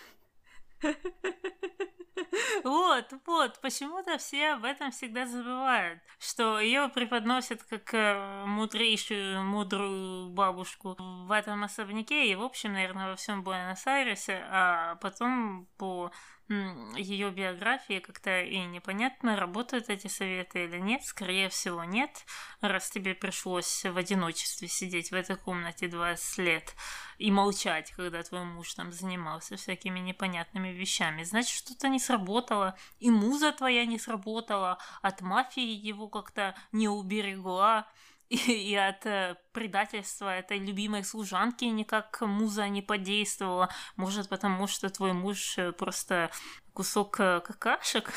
[2.64, 10.30] Вот, вот, почему-то все об этом всегда забывают, что ее преподносят как э, мудрейшую, мудрую
[10.30, 16.10] бабушку в этом особняке и, в общем, наверное, во всем Буэнос-Айресе, а потом по
[16.48, 21.04] ее биографии как-то и непонятно, работают эти советы или нет.
[21.04, 22.24] Скорее всего, нет,
[22.60, 26.74] раз тебе пришлось в одиночестве сидеть в этой комнате 20 лет
[27.18, 31.22] и молчать, когда твой муж там занимался всякими непонятными вещами.
[31.22, 37.86] Значит, что-то не сработало, и муза твоя не сработала, от мафии его как-то не уберегла
[38.48, 43.70] и, от э, предательства этой любимой служанки никак муза не подействовала.
[43.96, 46.30] Может, потому что твой муж э, просто
[46.74, 48.12] кусок э, какашек.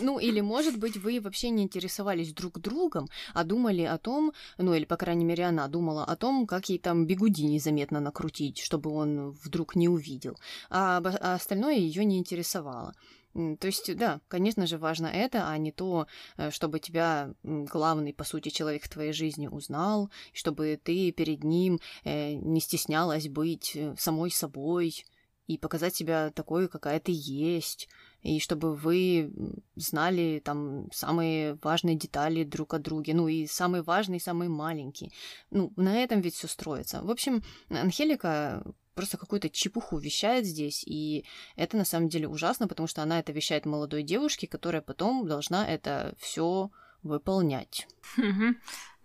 [0.00, 4.74] Ну, или, может быть, вы вообще не интересовались друг другом, а думали о том, ну,
[4.74, 8.90] или, по крайней мере, она думала о том, как ей там бегуди незаметно накрутить, чтобы
[8.90, 10.36] он вдруг не увидел.
[10.70, 12.92] А, а остальное ее не интересовало.
[13.34, 16.06] То есть, да, конечно же, важно это, а не то,
[16.36, 21.80] э, чтобы тебя главный, по сути, человек в твоей жизни узнал, чтобы ты перед ним
[22.04, 25.04] э, не стеснялась быть э, самой собой
[25.48, 27.88] и показать себя такой, какая ты есть,
[28.22, 29.32] и чтобы вы
[29.74, 35.10] знали там самые важные детали друг о друге, ну и самые важные, самые маленькие.
[35.50, 37.02] Ну, на этом ведь все строится.
[37.02, 38.64] В общем, Анхелика
[38.94, 41.24] просто какую-то чепуху вещает здесь, и
[41.56, 45.66] это на самом деле ужасно, потому что она это вещает молодой девушке, которая потом должна
[45.68, 46.70] это все
[47.02, 47.86] выполнять.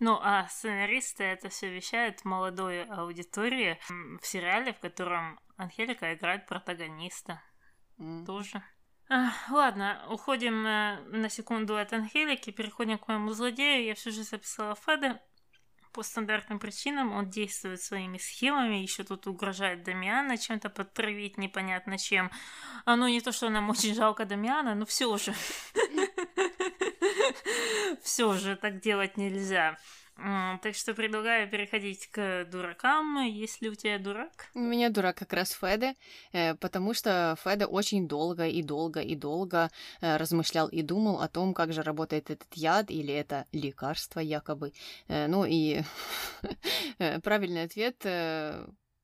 [0.02, 3.78] Ну, а сценаристы это все вещают молодой аудитории
[4.18, 7.42] в сериале, в котором Анхелика играет протагониста.
[7.98, 8.24] Mm.
[8.24, 8.62] Тоже.
[9.10, 13.84] А, ладно, уходим э, на секунду от Анхелики, переходим к моему злодею.
[13.84, 15.20] Я все же записала Феда
[15.92, 22.30] по стандартным причинам он действует своими схемами, еще тут угрожает Дамиана чем-то подтравить непонятно чем.
[22.84, 25.34] А ну не то, что нам очень жалко Дамиана, но все же.
[28.02, 29.76] Все же так делать нельзя.
[30.62, 33.22] Так что предлагаю переходить к дуракам.
[33.26, 34.50] Есть ли у тебя дурак?
[34.54, 35.94] У меня дурак как раз Феде,
[36.32, 41.28] э, потому что Феде очень долго и долго и долго э, размышлял и думал о
[41.28, 44.72] том, как же работает этот яд или это лекарство якобы.
[45.08, 45.82] Э, ну и
[47.22, 48.04] правильный ответ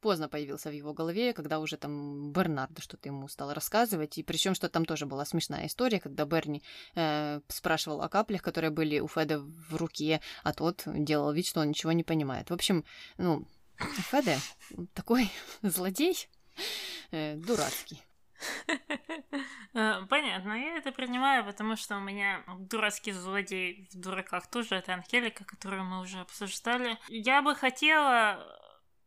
[0.01, 4.55] поздно появился в его голове, когда уже там Бернард что-то ему стал рассказывать, и причем
[4.55, 6.63] что там тоже была смешная история, когда Берни
[6.95, 11.61] э, спрашивал о каплях, которые были у Феда в руке, а тот делал вид, что
[11.61, 12.51] он ничего не понимает.
[12.51, 12.85] В общем,
[13.19, 14.39] ну, Феде
[14.95, 15.31] такой
[15.63, 16.29] злодей,
[17.11, 18.03] э, дурацкий.
[19.75, 24.95] Э, понятно, я это принимаю, потому что у меня дурацкий злодей в дураках тоже, это
[24.95, 26.99] Анхелика, которую мы уже обсуждали.
[27.09, 28.66] Я бы хотела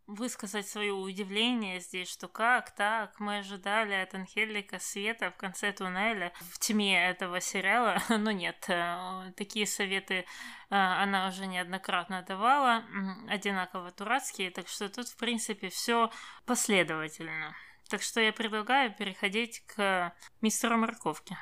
[0.09, 6.33] высказать свое удивление здесь, что как так, мы ожидали от Анхелика света в конце туннеля
[6.51, 10.25] в тьме этого сериала, но нет, э, такие советы э,
[10.69, 12.83] она уже неоднократно давала,
[13.27, 16.11] одинаково дурацкие, так что тут, в принципе, все
[16.45, 17.55] последовательно.
[17.89, 21.37] Так что я предлагаю переходить к мистеру Морковке.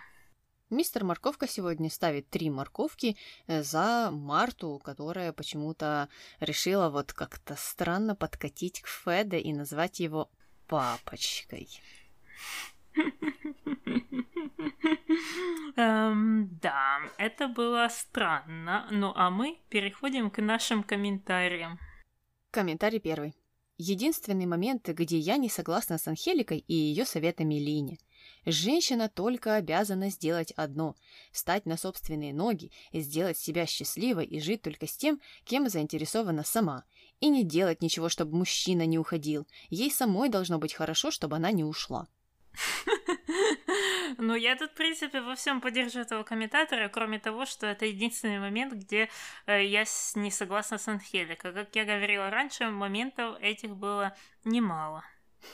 [0.69, 3.15] Мистер Морковка сегодня ставит три морковки
[3.47, 6.09] э, за Марту, которая почему-то
[6.41, 10.29] решила вот как-то странно подкатить к Феде и назвать его
[10.67, 11.69] папочкой.
[15.77, 18.87] Эм, да, это было странно.
[18.91, 21.79] Ну а мы переходим к нашим комментариям.
[22.51, 23.35] Комментарий первый.
[23.77, 27.99] Единственный момент, где я не согласна с Анхеликой и ее советами Лине.
[28.45, 30.95] Женщина только обязана сделать одно–
[31.31, 36.83] стать на собственные ноги сделать себя счастливой и жить только с тем, кем заинтересована сама.
[37.19, 39.47] И не делать ничего, чтобы мужчина не уходил.
[39.69, 42.07] Ей самой должно быть хорошо, чтобы она не ушла.
[44.17, 48.39] Ну, я тут, в принципе, во всем поддерживаю этого комментатора, кроме того, что это единственный
[48.39, 49.09] момент, где
[49.45, 50.15] э, я с...
[50.15, 51.53] не согласна с Анхеликой.
[51.53, 54.15] Как я говорила раньше, моментов этих было
[54.45, 55.03] немало.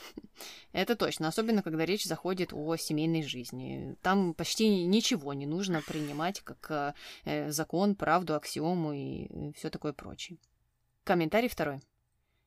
[0.72, 3.96] Это точно, особенно когда речь заходит о семейной жизни.
[4.02, 10.38] Там почти ничего не нужно принимать как э, закон, правду, аксиому и все такое прочее.
[11.04, 11.80] Комментарий второй.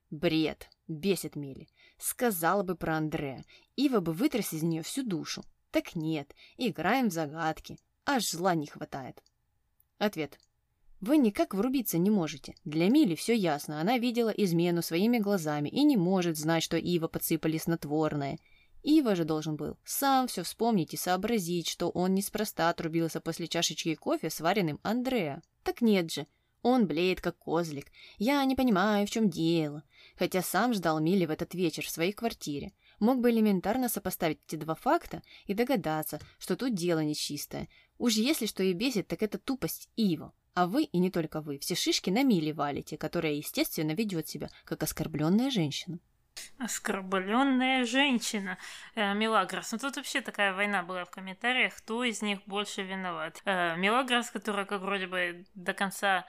[0.10, 0.70] Бред.
[0.88, 1.68] Бесит Милли.
[1.98, 3.43] Сказала бы про Андрея.
[3.76, 5.43] Ива бы вытряс из нее всю душу.
[5.72, 7.78] Так нет, играем в загадки.
[8.06, 9.22] Аж зла не хватает.
[9.98, 10.39] Ответ.
[11.00, 12.56] Вы никак врубиться не можете.
[12.66, 13.80] Для Мили все ясно.
[13.80, 18.39] Она видела измену своими глазами и не может знать, что Ива подсыпали снотворное.
[18.84, 23.93] Ива же должен был сам все вспомнить и сообразить, что он неспроста отрубился после чашечки
[23.95, 25.41] кофе с вареным Андреа.
[25.64, 26.26] Так нет же.
[26.64, 27.91] Он блеет, как козлик.
[28.18, 29.84] Я не понимаю, в чем дело.
[30.18, 32.74] Хотя сам ждал Мили в этот вечер в своей квартире.
[33.00, 37.70] Мог бы элементарно сопоставить эти два факта и догадаться, что тут дело нечистое.
[38.00, 40.34] Уж если что и бесит, так это тупость Ива.
[40.58, 44.49] А вы, и не только вы, все шишки на Миле валите, которая, естественно, ведет себя,
[44.66, 45.99] как оскорбленная женщина.
[46.58, 48.58] Оскорбленная женщина.
[48.95, 49.72] Э, Мелагрос.
[49.72, 53.39] Ну тут вообще такая война была в комментариях, кто из них больше виноват.
[53.45, 56.26] Э, Мелагрос, которая как вроде бы до конца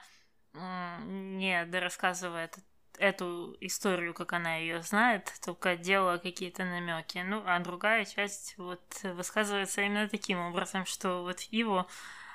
[0.53, 2.55] э, не дорассказывает
[2.99, 7.17] эту историю, как она ее знает, только делала какие-то намеки.
[7.17, 11.87] Ну, а другая часть вот высказывается именно таким образом, что вот его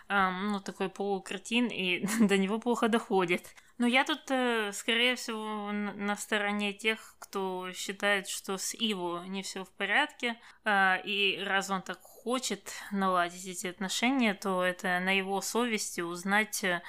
[0.08, 3.54] эм, ну, такой полукартин, и до него плохо доходит.
[3.78, 9.42] Но я тут, э, скорее всего, на стороне тех, кто считает, что с Иво не
[9.42, 15.16] все в порядке, э, и раз он так хочет наладить эти отношения, то это на
[15.16, 16.82] его совести узнать э,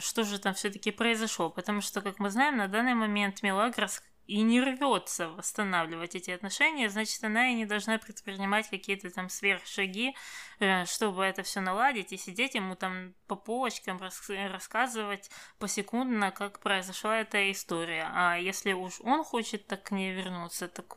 [0.00, 1.50] что же там все-таки произошло.
[1.50, 6.90] Потому что, как мы знаем, на данный момент Мелагрос и не рвется восстанавливать эти отношения,
[6.90, 10.14] значит, она и не должна предпринимать какие-то там сверхшаги,
[10.58, 16.60] э, чтобы это все наладить и сидеть ему там по полочкам рас рассказывать посекундно, как
[16.60, 18.08] произошла эта история.
[18.12, 20.96] А если уж он хочет так к ней вернуться, так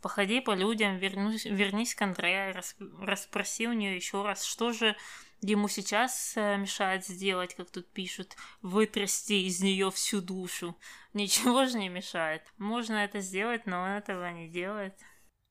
[0.00, 4.94] походи по людям, вернусь, вернись к Андреа, рас, расспроси у нее еще раз, что же
[5.50, 10.76] ему сейчас э, мешает сделать, как тут пишут, вытрясти из нее всю душу.
[11.12, 12.42] Ничего же не мешает.
[12.58, 14.94] Можно это сделать, но он этого не делает.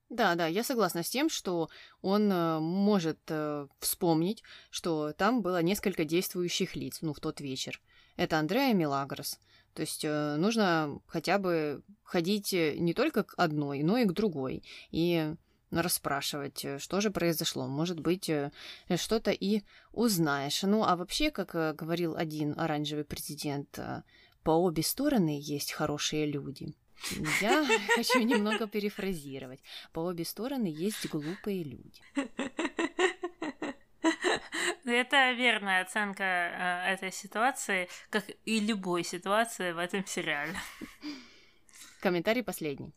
[0.09, 1.69] Да, да, я согласна с тем, что
[2.01, 7.81] он э, может э, вспомнить, что там было несколько действующих лиц, ну, в тот вечер.
[8.15, 9.39] Это Андреа Милагрос.
[9.73, 14.61] То есть нужно хотя бы ходить не только к одной, но и к другой.
[14.91, 15.33] И
[15.81, 17.67] расспрашивать, э, что же произошло.
[17.67, 18.51] Может быть, э,
[18.95, 20.63] что-то и узнаешь.
[20.63, 23.79] Ну, а вообще, как э, говорил один оранжевый президент,
[24.43, 26.73] по обе стороны есть хорошие люди.
[27.41, 27.65] Я
[27.95, 29.61] хочу немного перефразировать.
[29.91, 32.01] По обе стороны есть глупые люди.
[34.85, 36.23] Это верная оценка
[36.85, 40.55] этой ситуации, как и любой ситуации в этом сериале.
[42.01, 42.93] Комментарий последний.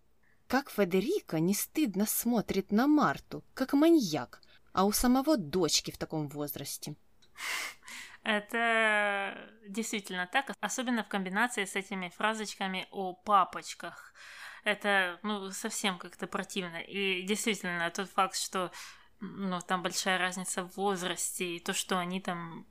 [0.46, 4.40] Как Федерико не стыдно смотрит на Марту, как маньяк,
[4.72, 6.94] а у самого дочки в таком возрасте.
[8.22, 14.12] Это действительно так, особенно в комбинации с этими фразочками о папочках.
[14.64, 16.76] Это, ну, совсем как-то противно.
[16.76, 18.72] И действительно, тот факт, что
[19.20, 22.66] ну, там большая разница в возрасте, и то, что они там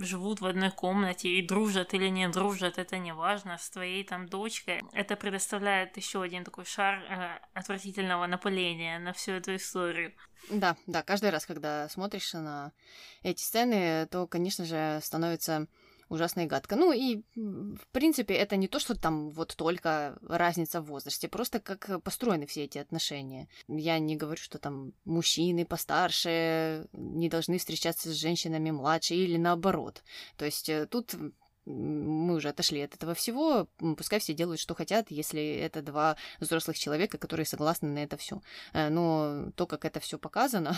[0.00, 4.28] живут в одной комнате и дружат или не дружат, это не важно, с твоей там
[4.28, 4.82] дочкой.
[4.92, 10.12] Это предоставляет еще один такой шар э, отвратительного напыления на всю эту историю.
[10.50, 12.72] Да, да, каждый раз, когда смотришь на
[13.22, 15.68] эти сцены, то, конечно же, становится
[16.12, 16.76] ужасно и гадко.
[16.76, 21.58] Ну и, в принципе, это не то, что там вот только разница в возрасте, просто
[21.58, 23.48] как построены все эти отношения.
[23.68, 30.02] Я не говорю, что там мужчины постарше не должны встречаться с женщинами младше или наоборот.
[30.36, 31.14] То есть э, тут
[31.64, 36.78] мы уже отошли от этого всего, пускай все делают, что хотят, если это два взрослых
[36.78, 38.42] человека, которые согласны на это все.
[38.72, 40.76] Э, но то, как это все показано,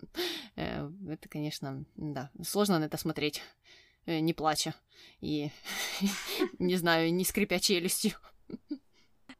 [0.56, 3.42] э, это, конечно, да, сложно на это смотреть.
[4.06, 4.74] Э, не плача
[5.20, 5.50] и,
[6.58, 8.12] не знаю, не скрипя челюстью.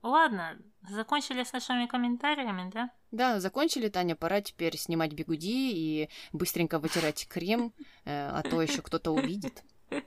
[0.02, 0.58] Ладно,
[0.88, 2.90] закончили с нашими комментариями, да?
[3.10, 7.72] Да, закончили, Таня, пора теперь снимать бигуди и быстренько вытирать крем,
[8.04, 9.62] э, а то еще кто-то увидит.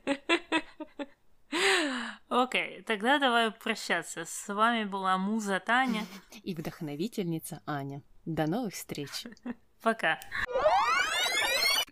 [2.27, 4.25] Окей, okay, тогда давай прощаться.
[4.25, 6.05] С вами была Муза Таня.
[6.43, 8.01] И вдохновительница Аня.
[8.25, 9.25] До новых встреч.
[9.81, 10.19] Пока.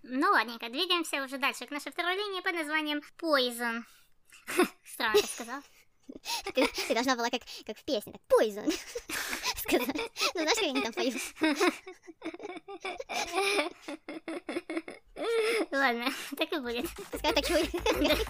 [0.04, 3.84] Ну ладненько, двигаемся уже дальше к нашей второй линии под названием Poison.
[4.84, 5.62] Странно так сказал.
[6.54, 8.70] Ты, ты должна была как, как в песне, так Poison
[9.56, 10.12] сказать.
[10.36, 11.22] Ну знаешь, как они там поют?
[15.72, 16.90] Ладно, так и будет.
[17.12, 17.54] Пускай так и
[17.94, 18.28] будет.